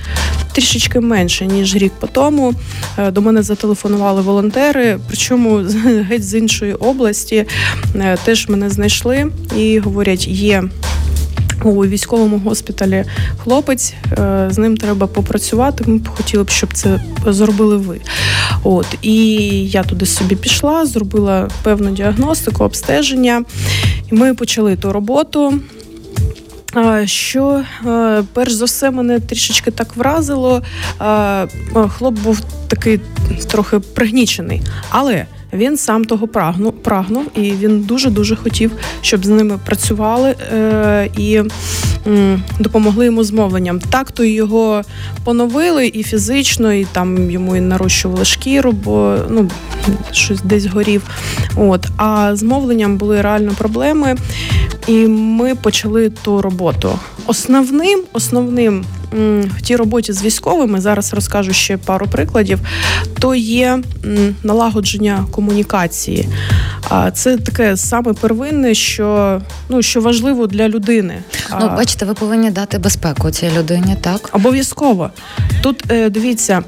трішечки 0.51 0.99
менше 0.99 1.45
ніж 1.45 1.75
рік 1.75 1.93
по 1.99 2.07
тому 2.07 2.53
е, 2.97 3.11
до 3.11 3.21
мене 3.21 3.43
зателефонували 3.43 4.21
волонтери, 4.21 4.99
причому 5.07 5.57
геть 6.09 6.23
з 6.23 6.35
іншої 6.35 6.73
області 6.73 7.45
е, 7.95 8.17
теж 8.25 8.49
мене 8.49 8.69
знайшли 8.69 9.31
і 9.57 9.79
говорять, 9.79 10.27
є 10.27 10.63
у 11.63 11.85
військовому 11.85 12.37
госпіталі 12.37 13.05
хлопець, 13.37 13.93
е, 14.11 14.47
з 14.51 14.57
ним 14.57 14.77
треба 14.77 15.07
попрацювати. 15.07 15.83
Ми 15.87 15.97
б 15.97 16.07
хотіли 16.07 16.43
б, 16.43 16.49
щоб 16.49 16.73
це 16.73 17.01
зробили 17.27 17.77
ви. 17.77 18.01
От 18.63 18.87
і 19.01 19.15
я 19.65 19.83
туди 19.83 20.05
собі 20.05 20.35
пішла, 20.35 20.85
зробила 20.85 21.49
певну 21.63 21.91
діагностику, 21.91 22.63
обстеження, 22.63 23.43
і 24.11 24.15
ми 24.15 24.33
почали 24.33 24.75
ту 24.75 24.93
роботу. 24.93 25.59
Що 27.05 27.63
е, 27.85 28.23
перш 28.33 28.53
за 28.53 28.65
все 28.65 28.91
мене 28.91 29.19
трішечки 29.19 29.71
так 29.71 29.95
вразило, 29.95 30.61
хлоп 31.89 32.13
був 32.19 32.41
такий 32.67 32.99
трохи 33.47 33.79
пригнічений, 33.79 34.61
але 34.89 35.25
він 35.53 35.77
сам 35.77 36.05
того 36.05 36.27
прагнув, 36.27 36.73
прагнув 36.73 37.25
і 37.35 37.41
він 37.41 37.81
дуже 37.81 38.09
дуже 38.09 38.35
хотів, 38.35 38.71
щоб 39.01 39.25
з 39.25 39.29
ними 39.29 39.59
працювали 39.65 40.35
е, 40.53 41.09
і 41.17 41.41
допомогли 42.59 43.05
йому 43.05 43.23
з 43.23 43.31
мовленням. 43.31 43.79
Так 43.79 44.11
то 44.11 44.23
його 44.23 44.81
поновили 45.23 45.87
і 45.87 46.03
фізично, 46.03 46.73
і 46.73 46.85
там 46.85 47.31
йому 47.31 47.55
і 47.55 47.61
нарощували 47.61 48.25
шкіру, 48.25 48.71
бо 48.71 49.17
ну 49.29 49.49
щось 50.11 50.41
десь 50.41 50.65
горів. 50.65 51.03
От 51.55 51.87
а 51.97 52.35
з 52.35 52.43
мовленням 52.43 52.97
були 52.97 53.21
реально 53.21 53.51
проблеми, 53.57 54.15
і 54.87 55.07
ми 55.07 55.55
почали 55.55 56.09
ту 56.09 56.41
роботу. 56.41 56.99
Основним 57.25 58.03
основним 58.13 58.85
в 59.57 59.61
тій 59.61 59.75
роботі 59.75 60.13
з 60.13 60.23
військовими 60.23 60.81
зараз 60.81 61.13
розкажу 61.13 61.53
ще 61.53 61.77
пару 61.77 62.07
прикладів. 62.07 62.59
То 63.19 63.35
є 63.35 63.79
налагодження 64.43 65.25
комунікації. 65.31 66.27
Це 67.13 67.37
таке 67.37 67.77
саме 67.77 68.13
первинне, 68.13 68.73
що 68.73 69.41
ну 69.69 69.81
що 69.81 70.01
важливо 70.01 70.47
для 70.47 70.69
людини. 70.69 71.23
Ну, 71.59 71.67
бачите, 71.67 72.05
ви 72.05 72.13
повинні 72.13 72.51
дати 72.51 72.77
безпеку 72.77 73.31
цій 73.31 73.49
людині, 73.57 73.95
так 74.01 74.29
обов'язково. 74.33 75.09
Тут 75.61 75.91
е, 75.91 76.09
дивіться, 76.09 76.63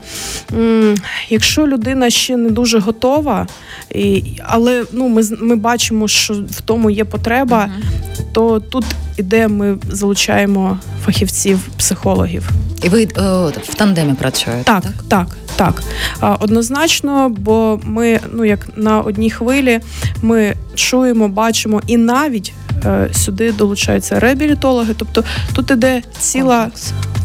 якщо 1.30 1.68
людина 1.68 2.10
ще 2.10 2.38
не 2.38 2.50
дуже 2.50 2.80
готова, 2.80 3.48
але 4.44 4.84
ну 4.92 5.08
ми 5.10 5.24
ми 5.42 5.56
бачимо, 5.56 6.08
що 6.08 6.34
в 6.34 6.62
тому 6.62 6.90
є 6.90 7.06
потреба, 7.06 7.70
угу. 7.70 8.28
то 8.34 8.60
тут 8.60 8.86
іде, 9.18 9.48
ми 9.48 9.78
залучаємо 9.90 10.78
фахівців, 11.06 11.60
психологів. 11.78 12.50
І 12.84 12.90
ви 12.90 13.08
о, 13.16 13.22
е, 13.22 13.54
в 13.64 13.76
тандемі 13.76 14.14
працюєте? 14.14 14.64
Так, 14.64 14.84
так, 15.08 15.28
так. 15.56 15.84
так. 16.20 16.40
Однозначно, 16.42 17.30
бо 17.30 17.80
ми, 17.84 18.20
ну 18.34 18.46
як 18.46 18.68
на 18.76 19.02
одній 19.02 19.32
хвилі, 19.32 19.80
ми 20.22 20.54
чуємо, 20.76 21.28
бачимо 21.28 21.82
і 21.88 21.98
навіть 21.98 22.54
е, 22.86 23.10
сюди 23.14 23.52
долучаються 23.52 24.20
реабілітологи. 24.20 24.94
Тобто 24.98 25.24
тут 25.54 25.72
іде 25.72 26.02
ціла. 26.20 26.72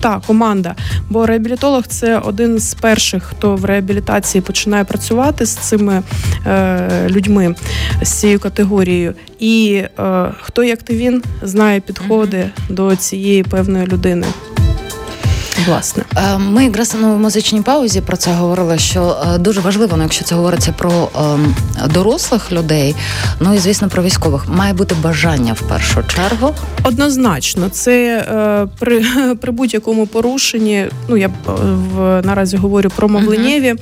Та 0.00 0.20
команда, 0.26 0.74
бо 1.10 1.26
реабілітолог 1.26 1.86
це 1.86 2.18
один 2.18 2.58
з 2.58 2.74
перших, 2.74 3.22
хто 3.22 3.56
в 3.56 3.64
реабілітації 3.64 4.42
починає 4.42 4.84
працювати 4.84 5.46
з 5.46 5.56
цими 5.56 6.02
е, 6.46 7.06
людьми 7.08 7.54
з 8.02 8.12
цією 8.12 8.40
категорією. 8.40 9.14
І 9.38 9.82
е, 9.98 10.30
хто 10.40 10.64
як 10.64 10.82
ти 10.82 10.96
він 10.96 11.22
знає 11.42 11.80
підходи 11.80 12.50
до 12.68 12.96
цієї 12.96 13.42
певної 13.42 13.86
людини. 13.86 14.26
Власне, 15.66 16.04
е, 16.16 16.38
ми 16.38 16.64
якраз 16.64 16.94
на 16.94 17.08
музичній 17.08 17.62
паузі 17.62 18.00
про 18.00 18.16
це 18.16 18.32
говорили. 18.32 18.78
Що 18.78 19.16
е, 19.34 19.38
дуже 19.38 19.60
важливо, 19.60 19.96
ну, 19.96 20.02
якщо 20.02 20.24
це 20.24 20.34
говориться 20.34 20.72
про 20.72 21.08
ем, 21.20 21.54
дорослих 21.94 22.52
людей, 22.52 22.94
ну 23.40 23.54
і 23.54 23.58
звісно 23.58 23.88
про 23.88 24.02
військових, 24.02 24.48
має 24.48 24.72
бути 24.72 24.94
бажання 25.02 25.52
в 25.52 25.60
першу 25.60 26.02
чергу. 26.02 26.54
Однозначно, 26.82 27.68
це 27.68 28.18
е, 28.18 28.66
при 28.78 29.04
при 29.40 29.52
будь-якому 29.52 30.06
порушенні. 30.06 30.86
Ну 31.08 31.16
я 31.16 31.30
в 31.46 32.22
наразі 32.24 32.56
говорю 32.56 32.90
про 32.96 33.08
мовленєві, 33.08 33.74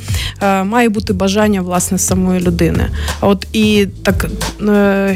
uh-huh. 0.43 0.65
має 0.65 0.89
бути 0.89 1.13
бажання 1.13 1.63
власне 1.63 1.99
самої 1.99 2.41
людини. 2.41 2.91
От 3.21 3.47
і 3.53 3.87
так 4.03 4.27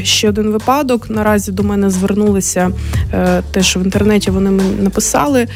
ще 0.03 0.29
один 0.29 0.51
випадок. 0.51 1.09
Наразі 1.09 1.51
до 1.51 1.63
мене 1.63 1.89
звернулися 1.89 2.71
теж 3.51 3.77
в 3.77 3.83
інтернеті. 3.83 4.31
Вони 4.31 4.51
мені 4.51 4.81
написали. 4.81 5.47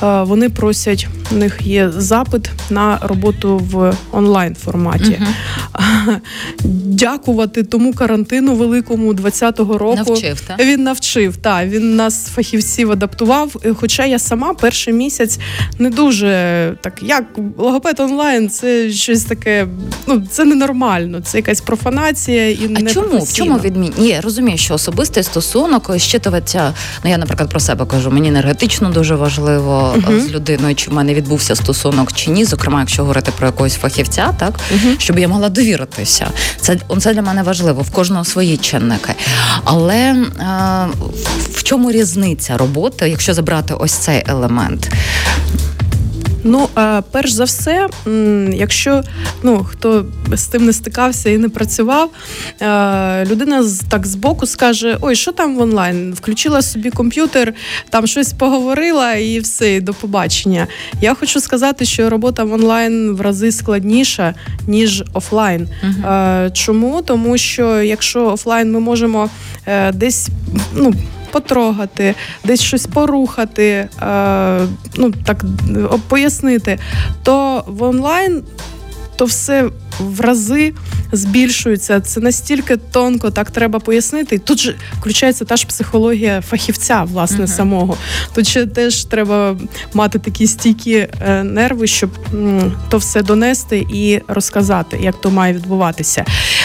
Вони 0.00 0.49
просять, 0.50 1.06
у 1.30 1.34
них 1.34 1.58
є 1.62 1.90
запит 1.90 2.50
на 2.70 2.98
роботу 3.02 3.58
в 3.70 3.94
онлайн 4.12 4.54
форматі. 4.54 5.20
Угу. 5.20 6.12
Дякувати 6.84 7.62
тому 7.62 7.92
карантину 7.94 8.54
великому 8.54 9.12
20-го 9.12 9.78
року. 9.78 10.04
Навчив, 10.08 10.40
та? 10.40 10.56
Він 10.64 10.82
навчив, 10.82 11.36
так, 11.36 11.68
він 11.68 11.96
нас 11.96 12.26
фахівців 12.26 12.92
адаптував. 12.92 13.56
Хоча 13.74 14.06
я 14.06 14.18
сама 14.18 14.54
перший 14.54 14.94
місяць 14.94 15.38
не 15.78 15.90
дуже 15.90 16.28
так, 16.80 17.02
як 17.02 17.24
логопед 17.58 18.00
онлайн, 18.00 18.50
це 18.50 18.90
щось 18.90 19.24
таке, 19.24 19.66
ну 20.06 20.22
це 20.30 20.44
ненормально, 20.44 21.20
це 21.20 21.38
якась 21.38 21.60
профанація 21.60 22.50
і 22.50 22.60
а 22.76 22.80
не 22.80 22.90
чому? 22.90 23.18
В 23.18 23.32
чому 23.32 23.58
відмін? 23.58 23.92
Ні, 23.98 24.20
розумію, 24.20 24.58
що 24.58 24.74
особистий 24.74 25.22
стосунок 25.22 25.98
щитуватися, 25.98 26.74
ну 27.04 27.10
я, 27.10 27.18
наприклад, 27.18 27.50
про 27.50 27.60
себе 27.60 27.86
кажу, 27.86 28.10
мені 28.10 28.28
енергетично 28.28 28.90
дуже 28.90 29.14
важливо 29.14 29.94
угу. 29.96 30.20
з 30.20 30.30
людиною, 30.30 30.74
чи 30.74 30.90
в 30.90 30.94
мене 30.94 31.14
відбувся 31.20 31.54
стосунок 31.56 32.12
чи 32.12 32.30
ні, 32.30 32.44
зокрема, 32.44 32.80
якщо 32.80 33.02
говорити 33.02 33.32
про 33.38 33.46
якогось 33.46 33.74
фахівця, 33.74 34.34
так 34.38 34.60
угу. 34.70 34.94
щоб 34.98 35.18
я 35.18 35.28
могла 35.28 35.48
довіритися. 35.48 36.26
Це 36.60 36.78
це 36.98 37.14
для 37.14 37.22
мене 37.22 37.42
важливо 37.42 37.82
в 37.82 37.90
кожного 37.90 38.24
свої 38.24 38.56
чинники. 38.56 39.14
Але 39.64 39.96
е, 39.96 40.24
в 41.52 41.62
чому 41.62 41.92
різниця 41.92 42.56
роботи, 42.56 43.08
якщо 43.08 43.34
забрати 43.34 43.74
ось 43.74 43.92
цей 43.92 44.22
елемент? 44.26 44.90
Ну, 46.44 46.68
перш 47.10 47.32
за 47.32 47.44
все, 47.44 47.88
якщо 48.52 49.02
ну 49.42 49.64
хто 49.64 50.04
з 50.32 50.46
тим 50.46 50.66
не 50.66 50.72
стикався 50.72 51.30
і 51.30 51.38
не 51.38 51.48
працював, 51.48 52.10
людина 53.30 53.64
так 53.90 54.06
збоку 54.06 54.46
скаже: 54.46 54.98
Ой, 55.00 55.14
що 55.14 55.32
там 55.32 55.56
в 55.56 55.60
онлайн? 55.60 56.12
Включила 56.12 56.62
собі 56.62 56.90
комп'ютер, 56.90 57.54
там 57.90 58.06
щось 58.06 58.32
поговорила 58.32 59.14
і 59.14 59.40
все, 59.40 59.80
до 59.80 59.94
побачення. 59.94 60.66
Я 61.00 61.14
хочу 61.14 61.40
сказати, 61.40 61.84
що 61.84 62.10
робота 62.10 62.44
в 62.44 62.52
онлайн 62.52 63.12
в 63.12 63.20
рази 63.20 63.52
складніша, 63.52 64.34
ніж 64.66 65.04
офлайн. 65.12 65.68
uh 65.84 66.52
Чому? 66.52 67.02
Тому 67.02 67.38
що 67.38 67.82
якщо 67.82 68.26
офлайн 68.26 68.72
ми 68.72 68.80
можемо 68.80 69.30
е, 69.66 69.92
десь 69.92 70.28
ну 70.74 70.94
потрогати, 71.30 72.14
десь 72.44 72.60
щось 72.62 72.86
порухати, 72.86 73.88
е, 74.02 74.60
ну 74.96 75.12
так 75.24 75.44
пояснити, 76.08 76.78
то 77.22 77.64
в 77.66 77.82
онлайн 77.82 78.42
то 79.16 79.24
все 79.24 79.70
в 80.00 80.20
рази 80.20 80.74
збільшується. 81.12 82.00
Це 82.00 82.20
настільки 82.20 82.76
тонко, 82.76 83.30
так 83.30 83.50
треба 83.50 83.78
пояснити. 83.78 84.38
тут 84.38 84.60
же 84.60 84.74
включається 84.98 85.44
та 85.44 85.56
ж 85.56 85.66
психологія 85.66 86.40
фахівця, 86.40 87.02
власне, 87.02 87.44
uh-huh. 87.44 87.56
самого. 87.56 87.96
Тут 88.34 88.48
ще 88.48 88.66
теж 88.66 89.04
треба 89.04 89.56
мати 89.94 90.18
такі 90.18 90.46
стійкі 90.46 90.94
е, 90.94 91.44
нерви, 91.44 91.86
щоб 91.86 92.10
то 92.88 92.98
все 92.98 93.22
донести 93.22 93.86
і 93.94 94.20
розказати, 94.28 94.98
як 95.02 95.20
то 95.20 95.30
має 95.30 95.54
відбуватися. 95.54 96.24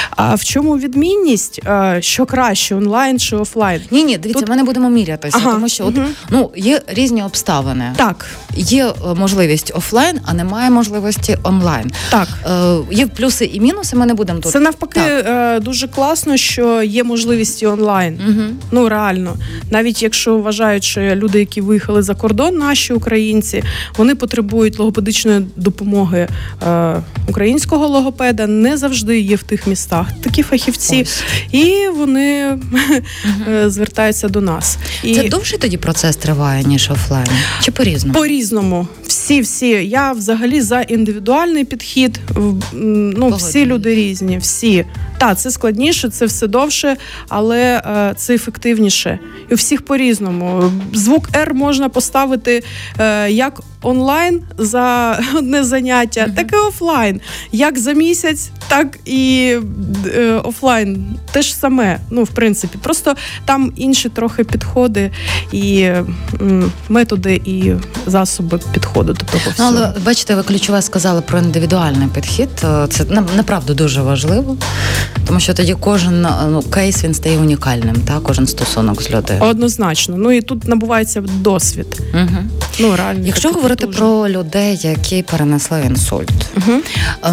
А 0.10 0.36
в 0.36 0.43
чому 0.43 0.78
відмінність? 0.78 1.62
Е, 1.65 1.98
що 2.02 2.26
краще 2.26 2.76
онлайн 2.76 3.19
чи 3.19 3.36
офлайн? 3.36 3.82
Ні, 3.91 4.04
ні, 4.04 4.17
дивіться, 4.17 4.41
тут... 4.41 4.50
ми 4.50 4.56
не 4.56 4.63
будемо 4.63 4.89
мірятися, 4.89 5.38
ага. 5.41 5.52
тому 5.52 5.69
що 5.69 5.86
от, 5.86 5.95
uh-huh. 5.95 6.08
ну 6.30 6.52
є 6.56 6.82
різні 6.88 7.24
обставини. 7.24 7.93
Так, 7.95 8.26
є 8.56 8.86
е, 8.86 9.13
можливість 9.15 9.71
офлайн, 9.76 10.19
а 10.26 10.34
немає 10.34 10.69
можливості 10.69 11.38
онлайн. 11.43 11.91
Так 12.10 12.28
е, 12.45 12.78
є 12.91 13.08
плюси 13.26 13.46
і 13.46 13.60
мінуси. 13.60 13.96
Ми 13.96 14.06
не 14.06 14.14
будемо 14.14 14.40
тут. 14.40 14.52
Це 14.52 14.60
навпаки 14.60 15.00
е, 15.00 15.60
дуже 15.60 15.88
класно, 15.88 16.38
що 16.38 16.84
є 16.84 17.04
можливість 17.04 17.64
онлайн. 17.64 18.20
Угу. 18.30 18.42
Ну 18.72 18.90
реально, 18.90 19.36
навіть 19.72 20.04
якщо 20.04 20.38
вважають, 20.38 20.84
що 20.84 21.02
люди, 21.02 21.40
які 21.40 21.62
виїхали 21.62 22.02
за 22.02 22.16
кордон, 22.16 22.58
наші 22.58 22.94
українці, 22.94 23.64
вони 23.98 24.16
потребують 24.16 24.80
логопедичної 24.80 25.46
допомоги 25.56 26.28
е, 26.68 26.96
українського 27.28 27.88
логопеда, 27.88 28.48
не 28.48 28.78
завжди 28.78 29.20
є 29.20 29.36
в 29.36 29.44
тих 29.44 29.68
містах. 29.68 30.08
Такі 30.24 30.44
фахівці, 30.44 31.02
Ось. 31.02 31.24
і 31.52 31.88
вони 31.98 32.52
угу. 32.52 33.70
звертаються 33.70 34.28
до 34.28 34.42
нас. 34.42 34.78
І 35.04 35.16
це 35.16 35.30
довший 35.30 35.60
тоді 35.60 35.78
процес 35.78 36.16
триває 36.16 36.64
ніж 36.64 36.92
офлайн? 36.92 37.28
Чи 37.62 37.72
по 37.72 37.84
різному? 37.84 38.20
По 38.20 38.26
різному, 38.26 38.88
всі, 39.26 39.42
всі. 39.42 39.68
Я 39.88 40.12
взагалі 40.12 40.62
за 40.62 40.82
індивідуальний 40.82 41.66
підхід. 41.66 42.20
Ну 42.74 43.30
всі 43.30 43.66
люди 43.66 43.96
різні, 43.96 44.38
всі. 44.38 44.86
Так, 45.18 45.40
це 45.40 45.52
складніше, 45.52 46.10
це 46.10 46.26
все 46.26 46.48
довше, 46.48 46.98
але 47.30 47.82
е, 47.86 48.14
це 48.18 48.36
ефективніше. 48.36 49.20
І 49.50 49.54
у 49.54 49.56
всіх 49.56 49.86
по-різному. 49.86 50.72
Звук 50.94 51.30
R 51.30 51.54
можна 51.54 51.90
поставити 51.90 52.64
е, 53.00 53.32
як 53.32 53.62
онлайн 53.82 54.42
за 54.58 55.20
одне 55.36 55.64
заняття, 55.64 56.22
mm-hmm. 56.22 56.36
так 56.36 56.54
і 56.54 56.56
офлайн. 56.56 57.22
Як 57.52 57.80
за 57.80 57.94
місяць, 57.94 58.50
так 58.68 59.00
і 59.06 59.56
е, 60.16 60.32
офлайн. 60.44 61.06
Те 61.32 61.42
ж 61.42 61.56
саме. 61.56 62.00
Ну, 62.10 62.24
в 62.24 62.30
принципі, 62.30 62.78
просто 62.82 63.16
там 63.46 63.72
інші 63.76 64.10
трохи 64.10 64.44
підходи 64.44 65.12
і 65.52 65.90
методи 66.90 67.42
і 67.46 67.74
засоби 68.06 68.60
підходу 68.74 69.14
до 69.15 69.25
того. 69.25 69.51
всього. 69.54 69.71
Ну, 69.71 69.78
але 69.78 69.93
бачите, 70.06 70.36
ви 70.36 70.43
ключове 70.43 70.82
сказали 70.82 71.21
про 71.21 71.39
індивідуальний 71.39 72.08
підхід. 72.08 72.49
Е, 72.63 72.88
це 72.89 73.04
направду 73.36 73.73
дуже 73.73 74.01
важливо, 74.01 74.58
тому 75.28 75.39
що 75.39 75.54
тоді 75.54 75.75
кожен 75.80 76.28
ну, 76.49 76.62
кейс 76.62 77.04
він 77.04 77.13
стає 77.13 77.38
унікальним, 77.38 77.95
та 77.95 78.19
кожен 78.19 78.47
стосунок 78.47 79.01
з 79.01 79.12
людиною. 79.12 79.51
Однозначно. 79.51 80.15
Ну 80.17 80.32
і 80.32 80.41
тут 80.41 80.67
набувається 80.67 81.21
досвід. 81.21 82.01
Угу. 82.13 82.38
Ну 82.80 82.95
реально, 82.95 83.25
якщо 83.25 83.49
говорити 83.51 83.86
дуже. 83.86 83.99
про 83.99 84.30
людей, 84.30 84.80
які 84.82 85.23
перенесли 85.23 85.84
інсульт, 85.86 86.45
угу. 86.58 86.82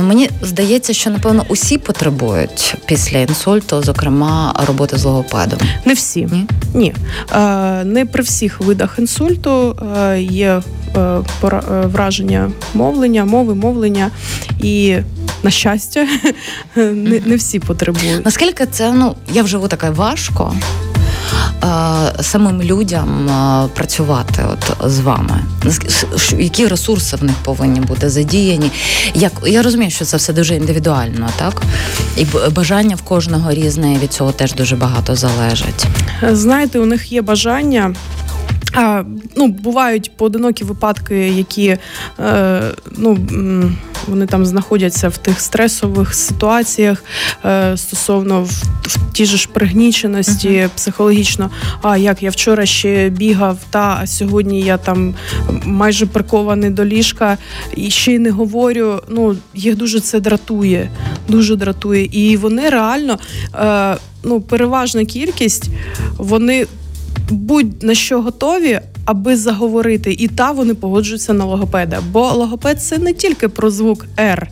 мені 0.02 0.30
здається, 0.42 0.92
що 0.92 1.10
напевно 1.10 1.44
усі 1.48 1.78
потребують 1.78 2.74
після 2.86 3.18
інсульту, 3.18 3.82
зокрема 3.82 4.54
роботи 4.66 4.98
з 4.98 5.04
логопедом. 5.04 5.58
Не 5.84 5.94
всі 5.94 6.24
ні, 6.24 6.46
ні. 6.74 6.94
Е, 7.32 7.84
не 7.84 8.06
при 8.06 8.22
всіх 8.22 8.60
видах 8.60 8.98
інсульту 8.98 9.76
е, 9.98 10.22
є 10.22 10.62
враження 11.80 12.50
мовлення, 12.74 13.24
мови 13.24 13.54
мовлення 13.54 14.10
і 14.60 14.96
на 15.42 15.50
щастя, 15.50 16.06
не 16.76 17.20
не 17.26 17.36
всі 17.36 17.58
потребують. 17.58 18.24
Наскільки 18.24 18.66
це 18.66 18.92
ну 18.92 19.16
я 19.32 19.42
вживу 19.42 19.68
таке 19.68 19.90
важко 19.90 20.54
самим 22.20 22.62
людям 22.62 23.30
працювати 23.74 24.44
от 24.52 24.90
з 24.90 25.00
вами? 25.00 25.44
Які 26.38 26.66
ресурси 26.66 27.16
в 27.16 27.24
них 27.24 27.34
повинні 27.44 27.80
бути 27.80 28.10
задіяні? 28.10 28.70
Як 29.14 29.32
я 29.46 29.62
розумію, 29.62 29.90
що 29.90 30.04
це 30.04 30.16
все 30.16 30.32
дуже 30.32 30.56
індивідуально, 30.56 31.28
так 31.36 31.62
і 32.16 32.26
бажання 32.50 32.96
в 32.96 33.02
кожного 33.02 33.52
різне 33.52 33.94
і 33.94 33.98
від 33.98 34.12
цього 34.12 34.32
теж 34.32 34.54
дуже 34.54 34.76
багато 34.76 35.16
залежить. 35.16 35.86
Знаєте, 36.30 36.78
у 36.78 36.86
них 36.86 37.12
є 37.12 37.22
бажання. 37.22 37.94
А, 38.74 39.02
Ну, 39.36 39.48
бувають 39.48 40.10
поодинокі 40.16 40.64
випадки, 40.64 41.28
які 41.28 41.76
е, 42.18 42.62
ну 42.96 43.18
вони 44.08 44.26
там 44.26 44.46
знаходяться 44.46 45.08
в 45.08 45.18
тих 45.18 45.40
стресових 45.40 46.14
ситуаціях 46.14 47.04
е, 47.44 47.76
стосовно 47.76 48.42
в, 48.42 48.48
в 48.82 49.12
ті 49.12 49.24
ж 49.24 49.48
пригніченості 49.52 50.48
uh-huh. 50.48 50.68
психологічно. 50.74 51.50
А 51.82 51.96
як 51.96 52.22
я 52.22 52.30
вчора 52.30 52.66
ще 52.66 53.08
бігав, 53.08 53.58
та 53.70 53.98
а 54.02 54.06
сьогодні 54.06 54.60
я 54.60 54.76
там 54.76 55.14
майже 55.64 56.06
прикований 56.06 56.70
до 56.70 56.84
ліжка 56.84 57.38
і 57.76 57.90
ще 57.90 58.12
й 58.12 58.18
не 58.18 58.30
говорю. 58.30 59.00
Ну 59.08 59.36
їх 59.54 59.76
дуже 59.76 60.00
це 60.00 60.20
дратує, 60.20 60.90
дуже 61.28 61.56
дратує, 61.56 62.04
і 62.12 62.36
вони 62.36 62.70
реально 62.70 63.18
е, 63.54 63.96
ну 64.24 64.40
переважна 64.40 65.04
кількість 65.04 65.70
вони 66.18 66.66
будь 67.30 67.82
на 67.82 67.94
що 67.94 68.22
готові, 68.22 68.80
аби 69.04 69.36
заговорити, 69.36 70.16
і 70.18 70.28
та 70.28 70.50
вони 70.50 70.74
погоджуються 70.74 71.32
на 71.32 71.44
логопеда. 71.44 72.00
Бо 72.12 72.20
логопед 72.20 72.82
це 72.82 72.98
не 72.98 73.12
тільки 73.12 73.48
про 73.48 73.70
звук 73.70 74.06
«р», 74.18 74.48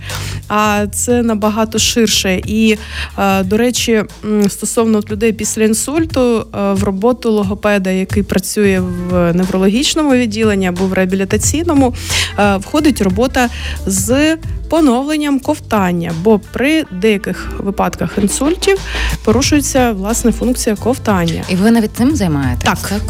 а 0.48 0.86
це 0.92 1.22
набагато 1.22 1.78
ширше. 1.78 2.42
І, 2.46 2.76
е, 3.18 3.42
до 3.42 3.56
речі, 3.56 4.02
стосовно 4.48 5.02
людей 5.10 5.32
після 5.32 5.64
інсульту, 5.64 6.20
е, 6.20 6.72
в 6.72 6.84
роботу 6.84 7.30
логопеда, 7.30 7.90
який 7.90 8.22
працює 8.22 8.82
в 9.10 9.32
неврологічному 9.32 10.12
відділенні 10.12 10.66
або 10.66 10.84
в 10.84 10.92
реабілітаційному, 10.92 11.94
е, 12.38 12.56
входить 12.56 13.02
робота 13.02 13.48
з 13.86 14.36
поновленням 14.70 15.40
ковтання, 15.40 16.12
бо 16.22 16.38
при 16.38 16.84
деяких 16.92 17.52
випадках 17.58 18.18
інсультів 18.18 18.78
порушується 19.24 19.92
власне 19.92 20.32
функція 20.32 20.76
ковтання. 20.76 21.44
І 21.48 21.54
ви 21.54 21.70
навіть 21.70 21.96
цим 21.96 22.16
займаєтесь? 22.16 22.64
Так. 22.64 22.78
Так. 22.88 23.02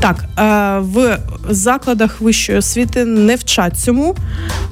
Так, 0.00 0.24
в 0.80 1.18
закладах 1.50 2.20
вищої 2.20 2.58
освіти 2.58 3.04
не 3.04 3.36
вчать 3.36 3.78
цьому. 3.78 4.16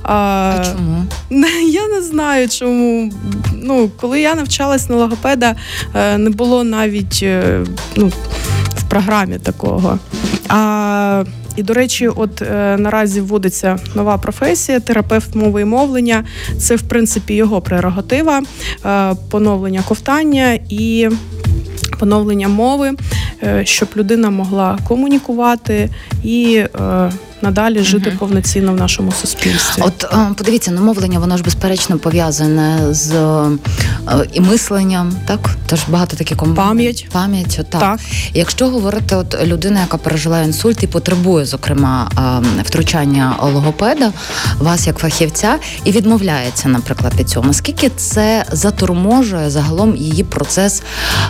А 0.03 0.55
чому? 0.65 1.05
Я 1.71 1.89
не 1.89 2.03
знаю, 2.03 2.49
чому. 2.49 3.13
Ну, 3.63 3.91
коли 4.01 4.21
я 4.21 4.35
навчалась 4.35 4.89
на 4.89 4.97
логопеда, 4.97 5.57
е, 5.95 6.19
не 6.19 6.31
було 6.31 6.65
навіть 6.65 7.21
е, 7.23 7.61
ну, 7.97 8.13
в 8.77 8.83
програмі 8.89 9.39
такого. 9.39 9.99
А 10.49 11.25
і, 11.59 11.63
до 11.63 11.75
речі, 11.75 12.09
от 12.09 12.43
е, 12.43 12.77
наразі 12.79 13.21
вводиться 13.21 13.79
нова 13.95 14.19
професія, 14.19 14.81
терапевт 14.81 15.35
мови 15.35 15.63
і 15.63 15.65
мовлення. 15.65 16.25
Це, 16.59 16.77
в 16.77 16.83
принципі, 16.83 17.35
його 17.35 17.61
прерогатива, 17.61 18.43
е, 18.87 19.15
поновлення 19.31 19.83
ковтання 19.89 20.59
і 20.69 21.09
поновлення 21.99 22.49
мови, 22.49 22.93
е, 23.43 23.63
щоб 23.65 23.89
людина 23.97 24.31
могла 24.31 24.79
комунікувати 24.89 25.91
і 26.25 26.65
надалі 27.43 27.83
жити 27.83 28.11
угу. 28.11 28.19
повноцінно 28.19 28.73
в 28.73 28.77
нашому 28.77 29.13
суспільстві. 29.13 29.83
От 29.87 30.05
е, 30.05 30.17
подивіться, 30.37 30.71
ну 30.71 30.81
мовлення, 30.83 31.19
воно 31.19 31.37
ж 31.37 31.43
безперечно 31.43 31.99
пов'язане 31.99 32.95
з 32.95 33.13
е, 33.13 33.49
і 34.33 34.41
мисленням, 34.41 35.13
так 35.27 35.51
тож 35.67 35.81
багато 35.89 36.17
таких 36.17 36.37
ком... 36.37 36.55
пам'ять 36.55 37.09
пам'ять. 37.13 37.57
Так. 37.71 37.81
так 37.81 38.01
якщо 38.35 38.69
говорити, 38.69 39.17
от 39.17 39.47
людина, 39.47 39.81
яка 39.81 39.97
пережила 39.97 40.41
інсульт 40.41 40.83
і 40.83 40.87
потребує, 40.87 41.45
зокрема, 41.45 42.11
е, 42.59 42.63
втручання 42.63 43.37
логопеда, 43.43 44.13
вас 44.59 44.87
як 44.87 44.99
фахівця, 44.99 45.59
і 45.85 45.93
відмовляється, 45.93 46.69
наприклад, 46.69 47.13
від 47.19 47.29
цього, 47.29 47.47
наскільки 47.47 47.91
це 47.97 48.45
заторможує 48.53 49.51
загалом 49.51 49.97
її 49.97 50.25
процес, 50.25 50.83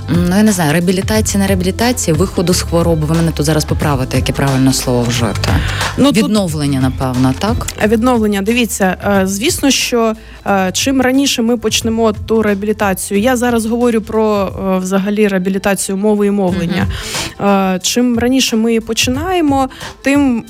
ну 0.08 0.36
я 0.36 0.42
не 0.42 0.52
знаю, 0.52 0.72
реабілітації, 0.72 1.40
не 1.40 1.46
реабілітації, 1.46 2.16
виходу 2.16 2.54
з 2.54 2.62
хвороби. 2.62 3.06
Ви 3.06 3.14
мене 3.14 3.32
тут 3.32 3.46
зараз 3.46 3.64
поправите, 3.64 4.16
яке 4.16 4.32
правильне 4.32 4.72
слово 4.72 5.02
вжити. 5.02 5.50
Ну 5.98 6.10
відновлення, 6.10 6.80
тут... 6.80 6.90
напевно, 6.90 7.34
так 7.38 7.66
відновлення. 7.86 8.42
Дивіться, 8.42 8.96
е, 9.22 9.26
звісно, 9.26 9.70
що 9.70 10.14
е, 10.46 10.70
чим 10.72 11.00
раніше 11.00 11.42
ми 11.42 11.56
почнемо 11.56 12.12
ту 12.12 12.42
реабілітацію, 12.42 13.20
я 13.20 13.36
зараз 13.36 13.66
говорю 13.66 14.00
про 14.00 14.52
е, 14.76 14.78
взагалі 14.78 15.28
реабілітацію 15.28 15.96
мови 15.96 16.26
і 16.26 16.30
мовлення. 16.30 16.86
Mm-hmm. 16.86 17.80
Чим 17.82 18.18
раніше 18.18 18.56
ми 18.56 18.70
її 18.70 18.80
починаємо, 18.80 19.68
тим 20.02 20.44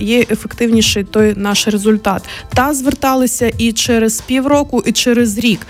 є 0.00 0.26
ефективніший 0.30 1.04
той 1.04 1.34
наш 1.36 1.68
результат. 1.68 2.22
Та 2.54 2.74
зверталися 2.74 3.52
і 3.58 3.72
через 3.72 4.20
півроку, 4.20 4.82
і 4.86 4.92
через 4.92 5.38
рік. 5.38 5.66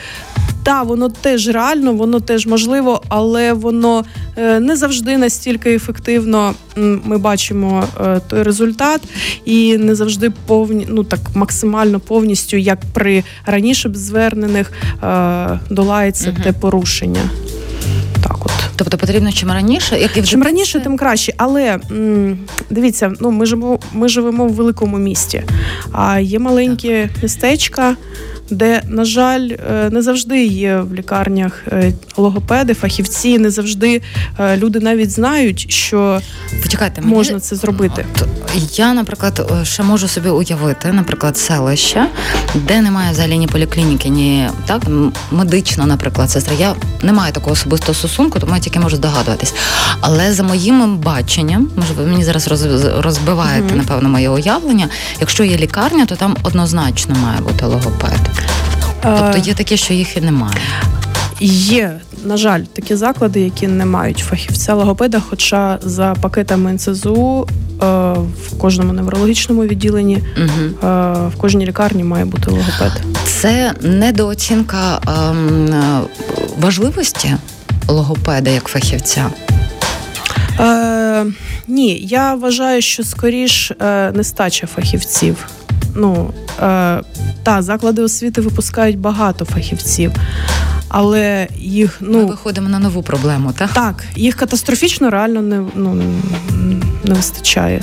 Та 0.64 0.82
воно 0.82 1.08
теж 1.08 1.48
реально, 1.48 1.92
воно 1.92 2.20
теж 2.20 2.46
можливо, 2.46 3.02
але 3.08 3.52
воно 3.52 4.04
не 4.36 4.76
завжди 4.76 5.16
настільки 5.16 5.74
ефективно. 5.74 6.54
Ми 6.76 7.18
бачимо 7.18 7.84
той 8.28 8.42
результат, 8.42 9.00
і 9.44 9.78
не 9.78 9.94
завжди 9.94 10.30
повні, 10.46 10.86
ну 10.90 11.04
так 11.04 11.20
максимально 11.34 12.00
повністю, 12.00 12.56
як 12.56 12.78
при 12.92 13.24
раніше 13.46 13.88
б 13.88 13.96
звернених, 13.96 14.72
е, 15.02 15.58
долається 15.70 16.30
угу. 16.30 16.38
те 16.44 16.52
порушення. 16.52 17.30
Так, 18.22 18.36
от 18.46 18.52
тобто 18.76 18.98
потрібно 18.98 19.32
чим 19.32 19.52
раніше, 19.52 19.98
як 19.98 20.16
і 20.16 20.20
вже 20.20 20.30
чим 20.30 20.42
раніше, 20.42 20.80
тим 20.80 20.96
краще. 20.96 21.34
Але 21.36 21.78
м, 21.90 22.38
дивіться, 22.70 23.12
ну 23.20 23.30
ми 23.30 23.46
живемо, 23.46 23.78
ми 23.92 24.08
живемо 24.08 24.46
в 24.46 24.52
великому 24.52 24.98
місті, 24.98 25.42
а 25.92 26.18
є 26.18 26.38
маленькі 26.38 27.08
містечка 27.22 27.96
де, 28.52 28.82
на 28.88 29.04
жаль, 29.04 29.48
е, 29.70 29.90
не 29.90 30.02
завжди 30.02 30.44
є 30.44 30.76
в 30.76 30.94
лікарнях 30.94 31.62
е, 31.68 31.92
логопеди, 32.16 32.74
фахівці, 32.74 33.38
не 33.38 33.50
завжди 33.50 34.02
е, 34.38 34.56
люди 34.56 34.80
навіть 34.80 35.10
знають, 35.10 35.70
що 35.70 36.20
Почекайте, 36.62 37.00
мені... 37.00 37.14
можна 37.14 37.40
це 37.40 37.56
зробити. 37.56 38.06
Я, 38.72 38.94
наприклад, 38.94 39.50
ще 39.62 39.82
можу 39.82 40.08
собі 40.08 40.28
уявити, 40.28 40.92
наприклад, 40.92 41.38
селище, 41.38 42.06
де 42.54 42.80
немає 42.80 43.12
взагалі 43.12 43.38
ні 43.38 43.46
поліклініки, 43.46 44.08
ні 44.08 44.48
так 44.66 44.82
медично, 45.30 45.86
наприклад, 45.86 46.30
сестра. 46.30 46.54
Я 46.58 46.74
не 47.02 47.12
маю 47.12 47.32
такого 47.32 47.52
особистого 47.52 47.94
стосунку, 47.94 48.40
тому 48.40 48.54
я 48.54 48.60
тільки 48.60 48.80
можу 48.80 48.96
здогадуватись. 48.96 49.54
Але 50.00 50.32
за 50.32 50.42
моїм 50.42 50.98
баченням, 50.98 51.70
може, 51.76 51.94
ви 51.94 52.06
мені 52.06 52.24
зараз 52.24 52.46
розбиваєте, 52.98 53.74
mm-hmm. 53.74 53.76
напевно, 53.76 54.08
моє 54.08 54.28
уявлення. 54.28 54.88
Якщо 55.20 55.44
є 55.44 55.56
лікарня, 55.56 56.06
то 56.06 56.16
там 56.16 56.36
однозначно 56.42 57.14
має 57.14 57.40
бути 57.40 57.66
логопед. 57.66 58.20
Тобто 59.02 59.38
є 59.38 59.54
таке, 59.54 59.76
що 59.76 59.94
їх 59.94 60.16
і 60.16 60.20
немає. 60.20 60.56
Є, 61.40 62.00
на 62.24 62.36
жаль, 62.36 62.60
такі 62.60 62.96
заклади, 62.96 63.40
які 63.40 63.66
не 63.66 63.86
мають 63.86 64.18
фахівця 64.18 64.74
логопеда, 64.74 65.22
хоча 65.28 65.78
за 65.82 66.14
пакетами 66.20 66.72
НСЗУ 66.72 67.46
е, 67.46 67.86
в 68.46 68.58
кожному 68.58 68.92
неврологічному 68.92 69.62
відділенні, 69.62 70.18
угу. 70.36 70.88
в 71.28 71.36
кожній 71.36 71.66
лікарні 71.66 72.04
має 72.04 72.24
бути 72.24 72.50
логопед. 72.50 73.02
Це 73.24 73.72
недооцінка 73.80 75.00
ем, 75.06 75.74
важливості 76.60 77.36
логопеда 77.88 78.50
як 78.50 78.68
фахівця. 78.68 79.30
Е, 80.60 81.26
Ні, 81.68 81.98
я 81.98 82.34
вважаю, 82.34 82.82
що 82.82 83.04
скоріш 83.04 83.70
е, 83.70 84.12
нестача 84.14 84.66
фахівців 84.66 85.46
ну 85.94 86.30
е, 86.62 87.00
та 87.42 87.62
заклади 87.62 88.02
освіти 88.02 88.40
випускають 88.40 88.98
багато 88.98 89.44
фахівців, 89.44 90.12
але 90.88 91.48
їх 91.58 91.98
ну 92.00 92.18
Ми 92.18 92.24
виходимо 92.24 92.68
на 92.68 92.78
нову 92.78 93.02
проблему, 93.02 93.52
так? 93.52 93.70
Так, 93.72 94.04
їх 94.16 94.34
катастрофічно 94.34 95.10
реально 95.10 95.42
не 95.42 95.62
ну 95.74 96.02
не 97.04 97.14
вистачає. 97.14 97.82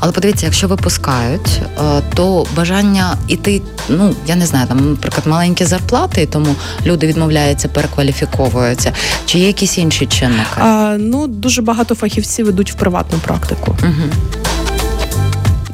Але 0.00 0.12
подивіться, 0.12 0.46
якщо 0.46 0.68
випускають, 0.68 1.60
е, 1.78 2.02
то 2.14 2.46
бажання 2.56 3.16
іти, 3.28 3.62
ну 3.88 4.14
я 4.26 4.36
не 4.36 4.46
знаю, 4.46 4.66
там, 4.66 4.90
наприклад, 4.90 5.26
маленькі 5.26 5.64
зарплати, 5.64 6.26
тому 6.26 6.54
люди 6.86 7.06
відмовляються, 7.06 7.68
перекваліфіковуються. 7.68 8.92
Чи 9.26 9.38
є 9.38 9.46
якісь 9.46 9.78
інші 9.78 10.06
чинники? 10.06 10.60
А, 10.60 10.96
Ну 10.98 11.26
дуже 11.26 11.62
багато 11.62 11.94
фахівців 11.94 12.48
ідуть 12.48 12.72
в 12.72 12.74
приватну 12.74 13.18
практику. 13.18 13.76
Угу. 13.82 14.08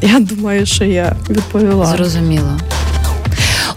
Я 0.02 0.20
думаю, 0.20 0.66
що 0.66 0.84
я 0.84 1.16
відповіла. 1.30 1.86
Зрозуміло. 1.86 2.50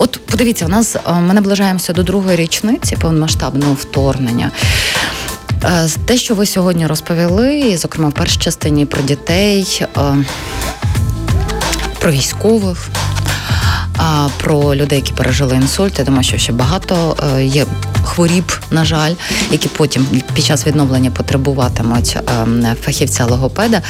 От 0.02 0.20
подивіться, 0.26 0.66
у 0.66 0.70
нас 0.70 0.96
е, 0.96 1.00
ми 1.14 1.34
наближаємося 1.34 1.94
до 1.94 2.04
другої 2.04 2.38
річниці 2.38 2.96
повномасштабного 2.96 3.74
вторгнення. 3.74 4.52
Е, 5.64 5.90
те, 6.06 6.18
що 6.18 6.36
ви 6.36 6.46
сьогодні 6.46 6.88
розповіли, 6.88 7.78
зокрема 7.78 8.10
в 8.10 8.14
першій 8.14 8.40
частині 8.40 8.86
про 8.86 9.02
дітей, 9.02 9.86
е, 9.98 10.16
про 12.00 12.12
військових, 12.12 12.90
про 14.38 14.76
людей, 14.76 15.00
які 15.00 15.14
пережили 15.14 15.56
інсульт. 15.56 16.00
Я 16.00 16.06
думаю, 16.06 16.24
що 16.24 16.38
ще 16.38 16.54
багато 16.54 17.18
є 17.42 17.66
хворіб, 18.04 18.52
на 18.72 18.86
жаль, 18.86 19.14
які 19.52 19.68
потім 19.68 20.08
під 20.34 20.46
час 20.46 20.68
відновлення 20.68 21.12
потребуватимуть 21.12 22.18
ем, 22.42 22.66
фахівця 22.82 23.26
логопеда. 23.26 23.82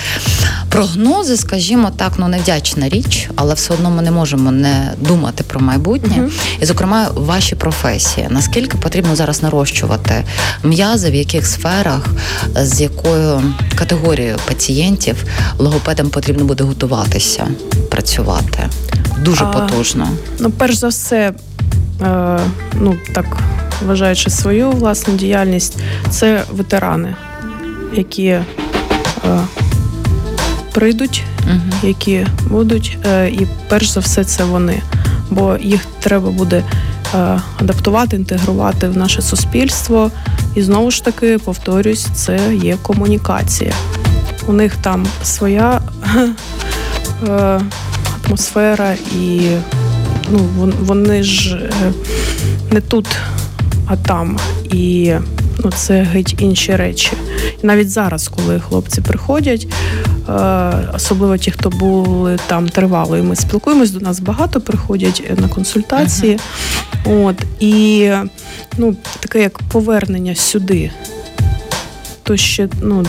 Прогнози, 0.70 1.38
скажімо 1.38 1.92
так, 1.98 2.14
ну 2.18 2.28
невдячна 2.28 2.90
річ, 2.90 3.30
але 3.36 3.54
все 3.54 3.74
одно 3.74 3.90
ми 3.90 4.02
не 4.02 4.12
можемо 4.12 4.52
не 4.52 4.94
думати 5.00 5.44
про 5.44 5.60
майбутнє. 5.60 6.16
uh 6.18 6.32
І, 6.62 6.66
зокрема, 6.66 7.08
ваші 7.16 7.56
професії. 7.56 8.28
Наскільки 8.30 8.78
потрібно 8.78 9.16
зараз 9.16 9.44
нарощувати 9.44 10.26
м'язи, 10.64 11.12
в 11.12 11.16
яких 11.16 11.48
сферах, 11.48 12.08
з 12.56 12.82
якою 12.82 13.42
категорією 13.76 14.38
пацієнтів 14.48 15.24
логопедам 15.58 16.10
потрібно 16.10 16.46
буде 16.46 16.64
готуватися, 16.64 17.48
працювати? 17.90 18.70
Дуже 19.24 19.44
а, 19.44 19.48
потужно. 19.48 20.10
Ну, 20.40 20.52
перш 20.52 20.76
за 20.76 20.88
все, 20.88 21.34
е, 22.02 22.40
ну 22.74 22.96
так 23.14 23.26
вважаючи 23.86 24.30
свою 24.30 24.72
власну 24.72 25.14
діяльність, 25.14 25.80
це 26.10 26.44
ветерани, 26.52 27.16
які 27.94 28.28
е, 28.28 28.44
прийдуть, 30.74 31.24
угу. 31.44 31.60
які 31.84 32.28
будуть, 32.50 32.98
е, 33.06 33.30
і 33.30 33.48
перш 33.70 33.90
за 33.90 34.00
все 34.00 34.24
це 34.24 34.44
вони, 34.44 34.82
бо 35.30 35.58
їх 35.62 35.86
треба 36.00 36.32
буде 36.32 36.64
е, 37.16 37.42
адаптувати, 37.60 38.16
інтегрувати 38.16 38.88
в 38.88 38.98
наше 38.98 39.22
суспільство. 39.22 40.12
І 40.56 40.62
знову 40.62 40.92
ж 40.92 41.04
таки 41.04 41.38
повторюсь, 41.38 42.08
це 42.14 42.56
є 42.56 42.78
комунікація. 42.82 43.74
У 44.48 44.54
них 44.54 44.76
там 44.76 45.08
своя 45.24 45.82
е, 47.28 47.62
атмосфера, 48.26 48.96
і 49.16 49.42
ну, 50.30 50.72
вони 50.80 51.24
ж 51.24 51.56
е, 51.56 51.72
не 52.72 52.82
тут 52.82 53.08
а 53.88 53.98
там. 53.98 54.38
І 54.64 55.14
ну, 55.64 55.72
це 55.72 56.02
геть 56.02 56.36
інші 56.40 56.76
речі. 56.76 57.12
І 57.64 57.68
навіть 57.68 57.90
зараз, 57.90 58.28
коли 58.28 58.60
хлопці 58.60 59.02
приходять, 59.02 59.68
е, 60.30 60.34
особливо 60.96 61.38
ті, 61.38 61.52
хто 61.52 61.70
були 61.70 62.40
там 62.48 62.70
тривало, 62.70 63.18
і 63.18 63.22
ми 63.22 63.36
спілкуємось, 63.36 63.92
до 63.92 64.00
нас 64.00 64.20
багато 64.20 64.62
приходять 64.62 65.24
на 65.42 65.48
консультації. 65.48 66.36
Uh-huh. 66.36 67.26
От, 67.26 67.36
І 67.60 68.12
ну, 68.78 68.96
таке 69.20 69.42
як 69.42 69.60
повернення 69.60 70.36
сюди, 70.36 70.92
то 72.24 72.38
ще, 72.38 72.70
ну, 72.82 73.06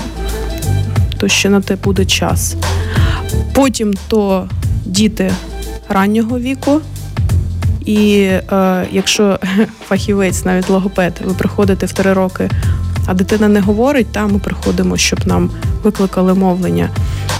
то 1.16 1.28
ще 1.28 1.48
на 1.48 1.60
те 1.60 1.76
буде 1.76 2.04
час. 2.04 2.56
Потім 3.54 3.94
то 4.08 4.48
діти 4.84 5.32
раннього 5.88 6.38
віку. 6.38 6.80
І 7.86 8.18
е, 8.22 8.86
якщо 8.92 9.38
фахівець, 9.88 10.44
навіть 10.44 10.70
логопед, 10.70 11.20
ви 11.24 11.34
приходите 11.34 11.86
в 11.86 11.92
три 11.92 12.12
роки, 12.12 12.50
а 13.06 13.14
дитина 13.14 13.48
не 13.48 13.60
говорить, 13.60 14.12
та 14.12 14.26
ми 14.26 14.38
приходимо, 14.38 14.96
щоб 14.96 15.26
нам 15.26 15.50
викликали 15.82 16.34
мовлення. 16.34 16.90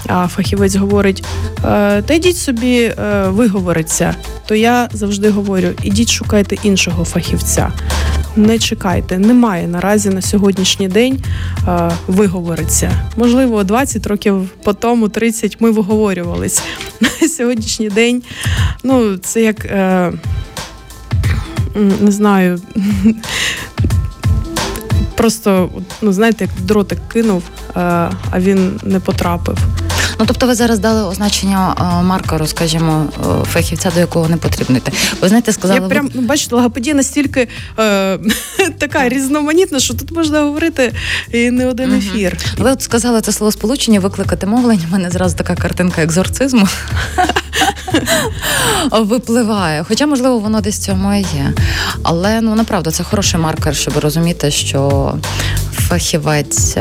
А 0.07 0.27
фахівець 0.27 0.75
говорить: 0.75 1.25
«Е, 1.65 2.01
та 2.01 2.13
йдіть 2.13 2.37
собі, 2.37 2.81
е, 2.81 3.23
виговориться. 3.27 4.15
То 4.45 4.55
я 4.55 4.89
завжди 4.93 5.29
говорю: 5.29 5.67
ідіть 5.83 6.11
шукайте 6.11 6.55
іншого 6.63 7.05
фахівця. 7.05 7.71
Не 8.35 8.59
чекайте. 8.59 9.17
Немає 9.17 9.67
наразі 9.67 10.09
на 10.09 10.21
сьогоднішній 10.21 10.87
день 10.87 11.19
е, 11.67 11.91
виговориться. 12.07 12.91
Можливо, 13.17 13.63
20 13.63 14.07
років 14.07 14.49
по 14.63 14.73
тому, 14.73 15.09
30 15.09 15.61
ми 15.61 15.71
виговорювались. 15.71 16.61
На 17.21 17.27
сьогоднішній 17.27 17.89
день 17.89 18.23
ну, 18.83 19.17
це 19.17 19.41
як. 19.41 19.65
Е, 19.65 20.13
не 22.01 22.11
знаю, 22.11 22.61
просто 25.15 25.69
ну 26.01 26.13
знаєте, 26.13 26.43
як 26.43 26.65
дротик 26.65 26.99
кинув, 27.13 27.43
е, 27.69 27.79
а 28.31 28.39
він 28.39 28.79
не 28.83 28.99
потрапив. 28.99 29.57
Ну 30.23 30.27
тобто, 30.27 30.47
ви 30.47 30.55
зараз 30.55 30.79
дали 30.79 31.03
означення 31.03 31.75
е, 31.79 32.03
маркеру, 32.03 32.47
скажімо, 32.47 33.05
е, 33.19 33.45
фахівця, 33.45 33.91
до 33.93 33.99
якого 33.99 34.29
не 34.29 34.37
потрібно 34.37 34.77
йти. 34.77 34.91
Ви 35.21 35.27
знаєте, 35.27 35.53
сказали 35.53 35.79
Я 35.79 35.87
прям 35.87 36.09
ну, 36.13 36.21
бачите, 36.21 36.55
логопедія 36.55 36.95
настільки 36.95 37.47
е, 37.79 38.19
така 38.77 39.09
різноманітна, 39.09 39.79
що 39.79 39.93
тут 39.93 40.11
можна 40.11 40.41
говорити 40.41 40.93
і 41.31 41.51
не 41.51 41.67
один 41.67 41.93
ефір. 41.93 42.37
Ви 42.57 42.71
от 42.71 42.81
сказали 42.81 43.21
це 43.21 43.31
слово 43.31 43.51
сполучення, 43.51 43.99
викликати 43.99 44.47
мовлення. 44.47 44.83
У 44.89 44.91
мене 44.91 45.09
зразу 45.09 45.35
така 45.35 45.55
картинка 45.55 46.03
екзорцизму 46.03 46.67
випливає. 48.91 49.85
Хоча, 49.87 50.05
можливо, 50.05 50.39
воно 50.39 50.61
десь 50.61 50.79
цьому 50.79 51.13
і 51.13 51.19
є. 51.19 51.53
Але 52.03 52.41
ну 52.41 52.55
направду 52.55 52.91
це 52.91 53.03
хороший 53.03 53.39
маркер, 53.39 53.75
щоб 53.75 53.97
розуміти, 53.97 54.51
що 54.51 55.13
фахівець. 55.73 56.77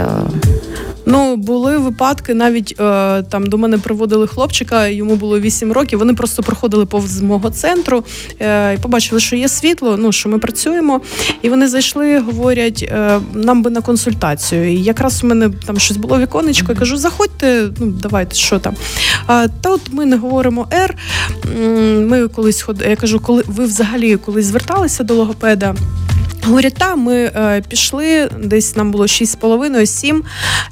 Е, 1.06 1.12
Ну, 1.12 1.36
були 1.36 1.78
випадки, 1.78 2.34
навіть 2.34 2.80
е, 2.80 3.22
там 3.22 3.46
до 3.46 3.58
мене 3.58 3.78
приводили 3.78 4.26
хлопчика, 4.26 4.86
йому 4.86 5.16
було 5.16 5.40
8 5.40 5.72
років. 5.72 5.98
Вони 5.98 6.14
просто 6.14 6.42
проходили 6.42 6.86
повз 6.86 7.20
мого 7.20 7.50
центру 7.50 8.04
е, 8.40 8.74
і 8.74 8.78
побачили, 8.78 9.20
що 9.20 9.36
є 9.36 9.48
світло, 9.48 9.96
ну 9.96 10.12
що 10.12 10.28
ми 10.28 10.38
працюємо. 10.38 11.00
І 11.42 11.48
вони 11.48 11.68
зайшли, 11.68 12.18
говорять, 12.18 12.88
е, 12.92 13.20
нам 13.34 13.62
би 13.62 13.70
на 13.70 13.80
консультацію. 13.80 14.72
І 14.72 14.82
якраз 14.82 15.24
у 15.24 15.26
мене 15.26 15.50
там 15.66 15.78
щось 15.78 15.96
було 15.96 16.18
віконечко, 16.18 16.72
я 16.72 16.78
кажу, 16.78 16.96
заходьте, 16.96 17.68
ну 17.78 17.86
давайте, 17.86 18.36
що 18.36 18.58
там. 18.58 18.74
А, 19.26 19.48
Та 19.60 19.70
от 19.70 19.80
ми 19.92 20.06
не 20.06 20.16
говоримо 20.16 20.68
«Р». 20.72 20.96
Ми 22.08 22.28
колись 22.28 22.62
ходили, 22.62 22.90
я 22.90 22.96
кажу, 22.96 23.20
коли 23.20 23.44
ви 23.46 23.64
взагалі 23.64 24.16
колись 24.16 24.46
зверталися 24.46 25.04
до 25.04 25.14
логопеда. 25.14 25.74
Говорять, 26.44 26.74
та 26.74 26.96
ми 26.96 27.14
е, 27.14 27.62
пішли, 27.68 28.28
десь 28.38 28.76
нам 28.76 28.90
було 28.90 29.04
6,5-7, 29.04 30.20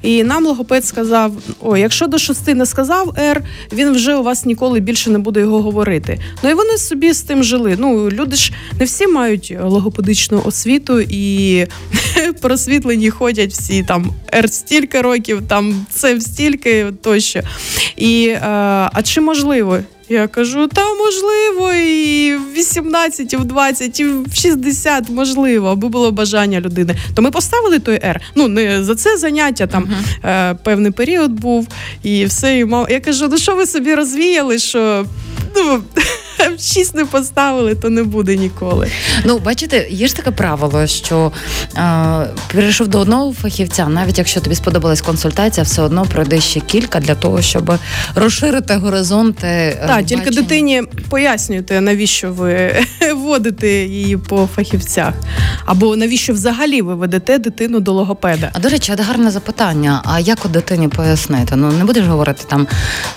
і 0.03 0.25
нам 0.25 0.47
логопед 0.47 0.85
сказав: 0.85 1.33
о, 1.61 1.77
якщо 1.77 2.07
до 2.07 2.19
6 2.19 2.47
не 2.47 2.67
сказав 2.67 3.15
Р, 3.19 3.43
він 3.73 3.93
вже 3.93 4.15
у 4.15 4.23
вас 4.23 4.45
ніколи 4.45 4.81
більше 4.81 5.11
не 5.11 5.19
буде 5.19 5.41
його 5.41 5.63
говорити. 5.63 6.21
Ну 6.43 6.51
і 6.51 6.55
вони 6.55 6.79
собі 6.79 7.13
з 7.13 7.23
тим 7.23 7.45
жили. 7.45 7.77
Ну, 7.79 8.11
люди 8.11 8.37
ж 8.37 8.53
не 8.79 8.85
всі 8.85 9.07
мають 9.07 9.55
логопедичну 9.63 10.43
освіту 10.45 11.01
і 11.01 11.67
просвітлені 12.41 13.11
ходять 13.11 13.53
всі 13.53 13.83
там 13.83 14.13
Р 14.35 14.51
стільки 14.51 15.01
років, 15.01 15.43
там 15.49 15.87
це 15.91 16.21
стільки 16.21 16.87
тощо. 17.03 17.41
І 17.97 18.27
е, 18.29 18.41
а 18.93 19.03
чи 19.03 19.21
можливо? 19.21 19.79
Я 20.13 20.29
кажу, 20.29 20.69
та 20.69 20.95
можливо, 20.95 21.73
і 21.75 22.37
в 22.37 22.53
18, 22.53 23.33
і 23.33 23.37
в 23.37 23.45
20, 23.45 24.01
і 24.01 24.05
в 24.05 24.27
60 24.35 25.11
можливо, 25.11 25.69
аби 25.69 25.89
було 25.89 26.13
бажання 26.13 26.61
людини. 26.61 26.97
То 27.15 27.23
ми 27.23 27.31
поставили 27.31 27.79
той 27.79 27.95
R. 27.95 28.17
Ну 28.35 28.49
не 28.49 28.85
за 28.85 28.95
це 28.95 29.17
заняття, 29.17 29.67
там 29.67 29.85
uh-huh. 29.85 30.29
е, 30.31 30.55
певний 30.65 30.93
період 30.93 31.31
був 31.31 31.69
і 32.03 32.25
все. 32.25 32.59
І 32.59 32.65
мав. 32.65 32.91
Я 32.91 33.01
кажу, 33.01 33.29
ну 33.31 33.39
що 33.39 33.55
ви 33.55 33.67
собі 33.67 33.95
розвіяли? 33.95 34.59
що 34.59 35.07
ну, 35.57 35.83
шість 36.59 36.95
не 36.95 37.05
поставили, 37.05 37.75
то 37.75 37.91
не 37.91 38.03
буде 38.03 38.37
ніколи. 38.37 38.89
Ну, 39.25 39.39
бачите, 39.39 39.87
є 39.91 40.07
ж 40.09 40.17
таке 40.17 40.31
правило, 40.31 40.87
що 40.87 41.33
е, 41.77 42.27
перейшов 42.53 42.89
до 42.89 42.99
одного 42.99 43.33
фахівця, 43.33 43.87
навіть 43.87 44.19
якщо 44.19 44.41
тобі 44.41 44.57
сподобалась 44.57 45.01
консультація, 45.01 45.65
все 45.65 45.83
одно 45.83 46.07
пройде 46.13 46.41
ще 46.41 46.61
кілька 46.61 47.01
для 47.01 47.15
того, 47.15 47.43
щоб 47.43 47.73
розширити 48.15 48.75
горизонти. 48.75 49.47
Е, 49.47 49.85
так, 49.87 50.05
тільки 50.05 50.31
дитині 50.31 50.83
пояснюєте, 51.09 51.81
навіщо 51.81 52.33
ви 52.33 52.75
вводите 53.15 53.69
її 53.69 54.17
по 54.17 54.49
фахівцях, 54.57 55.15
або 55.67 55.97
навіщо 55.97 56.33
взагалі 56.33 56.83
ви 56.83 56.95
ведете 56.95 57.39
дитину 57.39 57.81
до 57.81 57.93
логопеда. 57.93 58.51
А 58.53 58.59
до 58.59 58.69
речі, 58.69 58.93
це 58.97 59.03
гарне 59.03 59.31
запитання. 59.31 60.03
А 60.05 60.21
як 60.21 60.45
у 60.45 60.49
дитині 60.49 60.89
пояснити? 60.89 61.57
Ну 61.57 61.73
не 61.73 61.85
будеш 61.85 62.07
говорити 62.07 62.45
там. 62.47 62.67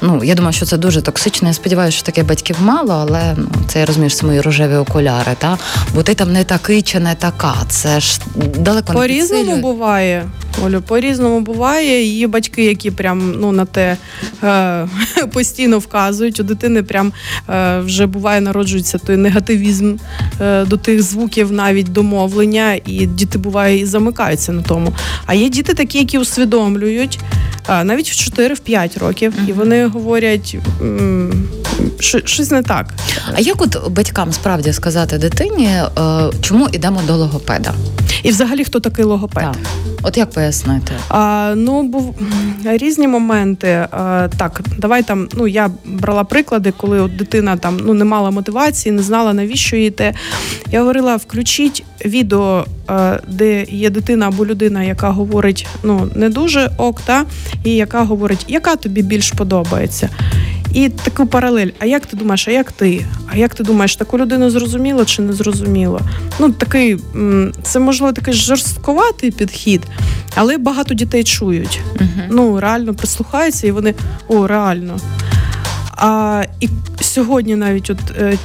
Ну 0.01 0.23
я 0.23 0.35
думаю, 0.35 0.53
що 0.53 0.65
це 0.65 0.77
дуже 0.77 1.01
токсично. 1.01 1.47
Я 1.47 1.53
сподіваюся, 1.53 1.97
що 1.97 2.05
таке 2.05 2.23
батьків 2.23 2.55
мало, 2.61 2.93
але 2.93 3.12
ну, 3.37 3.47
це 3.67 3.79
я 3.79 3.85
розумію, 3.85 4.09
що 4.09 4.27
мої 4.27 4.41
рожеві 4.41 4.75
окуляри, 4.75 5.31
та 5.37 5.57
бо 5.95 6.03
ти 6.03 6.13
там 6.13 6.33
не 6.33 6.43
такий 6.43 6.81
чи 6.81 6.99
не 6.99 7.15
така. 7.15 7.53
Це 7.69 7.99
ж 7.99 8.19
далеко 8.59 8.93
не 8.93 8.99
по 8.99 9.07
різному 9.07 9.57
буває. 9.57 10.25
Олю, 10.65 10.81
по 10.81 10.99
різному 10.99 11.41
буває. 11.41 12.03
Є 12.03 12.27
батьки, 12.27 12.65
які 12.65 12.91
прям 12.91 13.35
ну 13.39 13.51
на 13.51 13.65
те 13.65 13.97
е, 14.43 14.87
постійно 15.33 15.79
вказують. 15.79 16.39
У 16.39 16.43
дитини 16.43 16.83
прям 16.83 17.13
е, 17.49 17.79
вже 17.79 18.05
буває 18.05 18.41
народжується 18.41 18.97
той 18.97 19.17
негативізм 19.17 19.95
е, 20.41 20.65
до 20.65 20.77
тих 20.77 21.01
звуків, 21.01 21.51
навіть 21.51 21.91
домовлення, 21.91 22.79
і 22.85 23.05
діти 23.05 23.37
буває 23.37 23.79
і 23.79 23.85
замикаються 23.85 24.51
на 24.51 24.61
тому. 24.61 24.93
А 25.25 25.33
є 25.33 25.49
діти 25.49 25.73
такі, 25.73 25.97
які 25.99 26.17
усвідомлюють 26.17 27.19
навіть 27.83 28.09
в 28.09 28.39
4-5 28.39 28.99
років, 28.99 29.33
і 29.47 29.53
вони 29.53 29.87
говорять 29.87 30.57
щось 31.99 32.51
не 32.51 32.63
так. 32.63 32.92
А 33.35 33.39
як 33.39 33.61
от 33.61 33.89
батькам 33.89 34.33
справді 34.33 34.73
сказати 34.73 35.17
дитині, 35.17 35.65
е, 35.67 35.89
чому 36.41 36.69
йдемо 36.71 37.01
до 37.07 37.15
логопеда? 37.15 37.73
І 38.23 38.29
взагалі 38.31 38.63
хто 38.63 38.79
такий 38.79 39.05
логопед? 39.05 39.43
Так. 39.43 39.55
От 40.03 40.17
як 40.17 40.29
пояснити? 40.31 40.91
А, 41.09 41.53
Ну, 41.57 41.83
був 41.83 42.15
різні 42.65 43.07
моменти. 43.07 43.87
А, 43.91 44.27
Так, 44.37 44.61
давай 44.77 45.03
там. 45.03 45.27
Ну 45.33 45.47
я 45.47 45.69
брала 45.85 46.23
приклади, 46.23 46.73
коли 46.77 47.01
от 47.01 47.15
дитина 47.15 47.57
там 47.57 47.79
ну 47.85 47.93
не 47.93 48.05
мала 48.05 48.31
мотивації, 48.31 48.91
не 48.91 49.03
знала 49.03 49.33
навіщо 49.33 49.75
їй 49.75 49.91
те. 49.91 50.13
Я 50.71 50.79
говорила: 50.79 51.15
включіть 51.15 51.83
відео, 52.05 52.65
де 53.27 53.63
є 53.63 53.89
дитина 53.89 54.27
або 54.27 54.45
людина, 54.45 54.83
яка 54.83 55.09
говорить 55.09 55.67
ну 55.83 56.09
не 56.15 56.29
дуже 56.29 56.71
ок, 56.77 57.01
та 57.01 57.25
і 57.63 57.69
яка 57.75 58.03
говорить, 58.03 58.45
яка 58.47 58.75
тобі 58.75 59.01
більш 59.01 59.31
подобається. 59.31 60.09
І 60.73 60.89
таку 60.89 61.25
паралель. 61.25 61.67
А 61.79 61.85
як 61.85 62.05
ти 62.05 62.17
думаєш, 62.17 62.47
а 62.47 62.51
як 62.51 62.71
ти? 62.71 63.05
А 63.27 63.37
як 63.37 63.55
ти 63.55 63.63
думаєш, 63.63 63.95
таку 63.95 64.17
людину 64.17 64.49
зрозуміло 64.49 65.05
чи 65.05 65.21
не 65.21 65.33
зрозуміло? 65.33 65.99
Ну 66.39 66.51
такий 66.51 66.97
це 67.63 67.79
можливо 67.79 68.13
такий 68.13 68.33
жорстковатий 68.33 69.31
підхід, 69.31 69.81
але 70.35 70.57
багато 70.57 70.93
дітей 70.93 71.23
чують. 71.23 71.79
Угу. 71.95 72.07
Ну 72.29 72.59
реально 72.59 72.93
прислухаються, 72.93 73.67
і 73.67 73.71
вони 73.71 73.93
о, 74.27 74.47
реально. 74.47 74.99
А 75.97 76.43
і 76.59 76.69
сьогодні 77.01 77.55
навіть 77.55 77.89
от 77.89 77.99
е, 78.17 78.37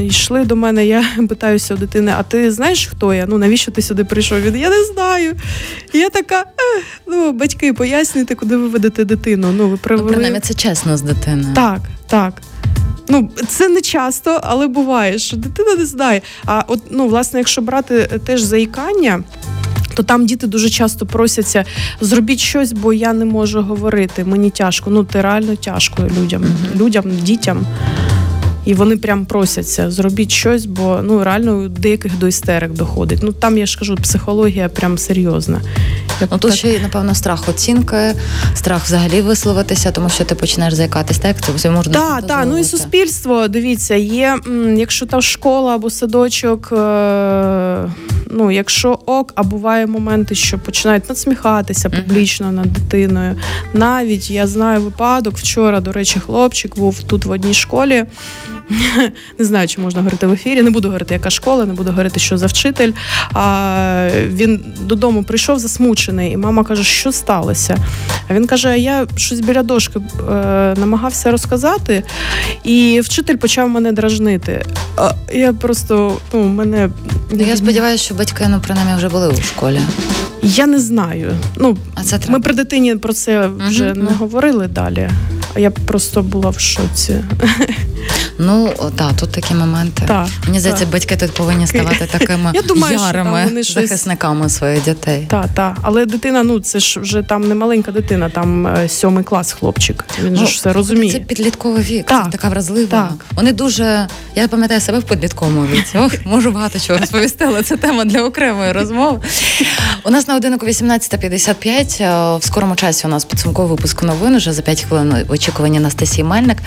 йшли 0.00 0.44
до 0.44 0.56
мене, 0.56 0.86
я 0.86 1.04
питаюся 1.28 1.74
у 1.74 1.76
дитини, 1.76 2.12
а 2.18 2.22
ти 2.22 2.50
знаєш, 2.50 2.86
хто 2.86 3.14
я? 3.14 3.26
Ну 3.28 3.38
навіщо 3.38 3.72
ти 3.72 3.82
сюди 3.82 4.04
прийшов? 4.04 4.40
Він 4.40 4.56
я 4.56 4.70
не 4.70 4.84
знаю. 4.84 5.34
І 5.92 5.98
я 5.98 6.10
така, 6.10 6.44
ну 7.06 7.32
батьки, 7.32 7.72
пояснюйте, 7.72 8.34
куди 8.34 8.56
ви 8.56 8.68
ведете 8.68 9.04
дитину. 9.04 9.52
Ну, 9.52 9.68
ви 9.68 9.76
привели... 9.76 10.06
Ну, 10.06 10.12
принаймні, 10.12 10.40
це 10.40 10.54
чесно 10.54 10.96
з 10.96 11.02
дитиною. 11.02 11.54
Так, 11.54 11.80
так. 12.06 12.34
Ну, 13.08 13.30
це 13.48 13.68
не 13.68 13.80
часто, 13.80 14.40
але 14.42 14.66
буває, 14.66 15.18
що 15.18 15.36
дитина 15.36 15.74
не 15.74 15.86
знає. 15.86 16.22
А 16.46 16.64
от, 16.66 16.80
ну, 16.90 17.08
власне, 17.08 17.40
якщо 17.40 17.62
брати 17.62 18.08
е, 18.12 18.18
теж 18.18 18.42
заїкання 18.42 19.22
то 19.94 20.02
там 20.02 20.26
діти 20.26 20.46
дуже 20.46 20.70
часто 20.70 21.06
просяться 21.06 21.64
зробіть 22.00 22.40
щось, 22.40 22.72
бо 22.72 22.92
я 22.92 23.12
не 23.12 23.24
можу 23.24 23.62
говорити. 23.62 24.24
Мені 24.24 24.50
тяжко. 24.50 24.90
Ну 24.90 25.04
ти 25.04 25.20
реально 25.20 25.56
тяжко 25.56 26.02
людям, 26.20 26.42
mm-hmm. 26.42 26.80
людям, 26.80 27.04
дітям. 27.22 27.66
І 28.64 28.74
вони 28.74 28.96
прям 28.96 29.26
просяться 29.26 29.90
зробіть 29.90 30.30
щось, 30.32 30.66
бо 30.66 31.00
ну 31.02 31.24
реально 31.24 31.68
деяких 31.68 32.18
до 32.18 32.28
істерик 32.28 32.72
доходить. 32.72 33.18
Ну 33.22 33.32
там 33.32 33.58
я 33.58 33.66
ж 33.66 33.78
кажу, 33.78 33.94
психологія 33.94 34.68
прям 34.68 34.98
серйозна. 34.98 35.60
Ну 36.20 36.38
тут 36.38 36.54
ще 36.54 36.80
напевно 36.80 37.14
страх 37.14 37.48
оцінки, 37.48 38.14
страх 38.54 38.84
взагалі 38.84 39.20
висловитися, 39.20 39.90
тому 39.90 40.08
що 40.08 40.24
ти 40.24 40.34
почнеш 40.34 40.74
заякатись, 40.74 41.18
так 41.18 41.36
це 41.46 41.52
все 41.52 41.70
можна. 41.70 41.92
Так, 41.92 42.26
так, 42.26 42.46
ну 42.46 42.58
і 42.58 42.64
суспільство. 42.64 43.48
Дивіться, 43.48 43.94
є 43.94 44.38
якщо 44.76 45.06
там 45.06 45.22
школа 45.22 45.74
або 45.74 45.90
садочок. 45.90 46.72
Е- 46.72 47.88
ну, 48.30 48.50
якщо 48.50 48.98
ок, 49.06 49.32
а 49.34 49.42
буває 49.42 49.86
моменти, 49.86 50.34
що 50.34 50.58
починають 50.58 51.08
надсміхатися 51.08 51.90
публічно 51.90 52.52
над 52.52 52.72
дитиною. 52.72 53.36
Навіть 53.72 54.30
я 54.30 54.46
знаю 54.46 54.80
випадок 54.80 55.36
вчора, 55.38 55.80
до 55.80 55.92
речі, 55.92 56.20
хлопчик 56.20 56.76
був 56.76 57.02
тут 57.02 57.24
в 57.24 57.30
одній 57.30 57.54
школі. 57.54 58.04
не 59.38 59.44
знаю, 59.44 59.68
чи 59.68 59.80
можна 59.80 60.00
говорити 60.00 60.26
в 60.26 60.32
ефірі. 60.32 60.62
Не 60.62 60.70
буду 60.70 60.88
говорити, 60.88 61.14
яка 61.14 61.30
школа, 61.30 61.64
не 61.64 61.74
буду 61.74 61.90
говорити, 61.90 62.20
що 62.20 62.38
за 62.38 62.46
вчитель. 62.46 62.92
А 63.32 64.08
він 64.26 64.64
додому 64.80 65.24
прийшов 65.24 65.58
засмучений, 65.58 66.32
і 66.32 66.36
мама 66.36 66.64
каже, 66.64 66.84
що 66.84 67.12
сталося. 67.12 67.76
А 68.28 68.34
він 68.34 68.46
каже: 68.46 68.78
я 68.78 69.06
щось 69.16 69.40
біля 69.40 69.62
дошки 69.62 69.98
е, 69.98 70.34
намагався 70.76 71.30
розказати, 71.30 72.02
і 72.64 73.00
вчитель 73.04 73.36
почав 73.36 73.68
мене 73.68 73.92
дражнити. 73.92 74.64
А 74.96 75.12
я 75.32 75.52
просто 75.52 76.16
ну, 76.32 76.44
мене 76.44 76.90
Ну, 77.30 77.44
Я 77.46 77.56
сподіваюся, 77.56 78.04
що 78.04 78.14
батьки 78.14 78.46
ну 78.48 78.60
принаймні 78.66 78.94
вже 78.96 79.08
були 79.08 79.28
у 79.28 79.42
школі. 79.42 79.80
я 80.42 80.66
не 80.66 80.78
знаю. 80.80 81.32
Ну 81.56 81.76
А 81.94 82.02
це 82.02 82.18
ми 82.28 82.40
при 82.40 82.54
дитині 82.54 82.96
про 82.96 83.12
це 83.12 83.50
вже 83.68 83.84
Мгм, 83.84 84.04
не 84.04 84.10
говорили 84.10 84.68
далі. 84.68 85.10
Я 85.56 85.70
просто 85.70 86.22
була 86.22 86.50
в 86.50 86.60
шоці. 86.60 87.16
Ну 88.38 88.72
так, 88.96 89.12
тут 89.20 89.30
такі 89.32 89.54
моменти. 89.54 90.02
Так, 90.06 90.26
Мені 90.46 90.60
здається, 90.60 90.84
так. 90.84 90.92
батьки 90.92 91.16
тут 91.16 91.32
повинні 91.32 91.66
ставати 91.66 92.06
такими 92.18 92.50
Я 92.54 92.62
думаю, 92.62 92.98
що 92.98 93.06
ярими 93.06 93.30
там 93.40 93.48
вони 93.48 93.62
щось- 93.64 93.74
захисниками 93.88 94.48
своїх 94.48 94.84
дітей. 94.84 95.26
Так, 95.30 95.46
так. 95.54 95.76
Але 95.82 96.06
дитина, 96.06 96.42
ну 96.42 96.60
це 96.60 96.78
ж 96.80 97.00
вже 97.00 97.22
там 97.22 97.48
не 97.48 97.54
маленька 97.54 97.92
дитина, 97.92 98.28
там 98.28 98.66
е, 98.66 98.88
сьомий 98.88 99.24
клас 99.24 99.52
хлопчик. 99.52 100.04
Він 100.24 100.36
же 100.36 100.46
ж 100.46 100.52
все 100.52 100.72
Це 101.12 101.18
підлітковий 101.18 101.82
вік, 101.82 102.06
Так, 102.06 102.24
це 102.24 102.30
така 102.30 102.48
вразлива. 102.48 102.88
так. 102.90 103.12
Вони 103.36 103.52
дуже. 103.52 104.08
Я 104.34 104.48
пам'ятаю 104.48 104.80
себе 104.80 104.98
в 104.98 105.02
підлітковому 105.02 105.66
віці. 105.66 105.98
Ох, 105.98 106.12
можу 106.24 106.50
багато 106.50 106.78
чого 106.80 106.98
розповісти, 106.98 107.44
але 107.48 107.62
це 107.62 107.76
тема 107.76 108.04
для 108.04 108.22
окремої 108.22 108.72
розмови. 108.72 109.20
У 110.04 110.10
нас 110.10 110.28
на 110.28 110.34
годинку 110.34 110.66
18.55. 110.66 112.02
е, 112.02 112.38
В 112.38 112.44
скорому 112.44 112.76
часі 112.76 113.06
у 113.06 113.10
нас 113.10 113.24
підсумковий 113.24 113.70
випуск 113.70 114.02
новин. 114.02 114.34
Уже 114.34 114.52
за 114.52 114.62
5 114.62 114.82
хвилин 114.82 115.24
в 115.28 115.32
очікуванні 115.32 115.78
Анастасії 115.78 116.24
Мельник. 116.24 116.58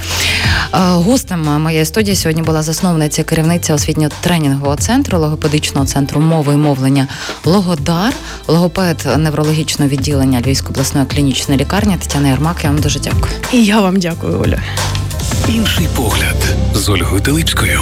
Е, 0.74 0.78
Гостем 0.80 1.41
моєї 1.60 1.86
студії 1.86 2.16
сьогодні 2.16 2.41
була 2.41 2.62
засновниця 2.62 3.24
керівниця 3.24 3.74
освітньо-тренінгового 3.74 4.78
центру, 4.78 5.20
логопедичного 5.20 5.88
центру 5.88 6.22
мови 6.22 6.53
і 6.53 6.58
мовлення 6.58 7.08
Логодар, 7.45 8.14
логопед 8.47 9.08
неврологічного 9.18 9.89
відділення 9.89 10.41
Львівської 10.41 10.72
обласної 10.72 11.05
клінічної 11.05 11.60
лікарні 11.60 11.97
Тетяна 11.97 12.30
Ярмак. 12.30 12.58
Я 12.64 12.70
вам 12.70 12.80
дуже 12.80 12.99
дякую. 12.99 13.34
І 13.53 13.66
я 13.66 13.82
вам 13.82 13.99
дякую, 13.99 14.41
Оля. 14.41 14.60
Інший 15.47 15.88
погляд 15.95 16.55
з 16.76 16.89
Ольгою 16.89 17.22
Теличкою. 17.22 17.82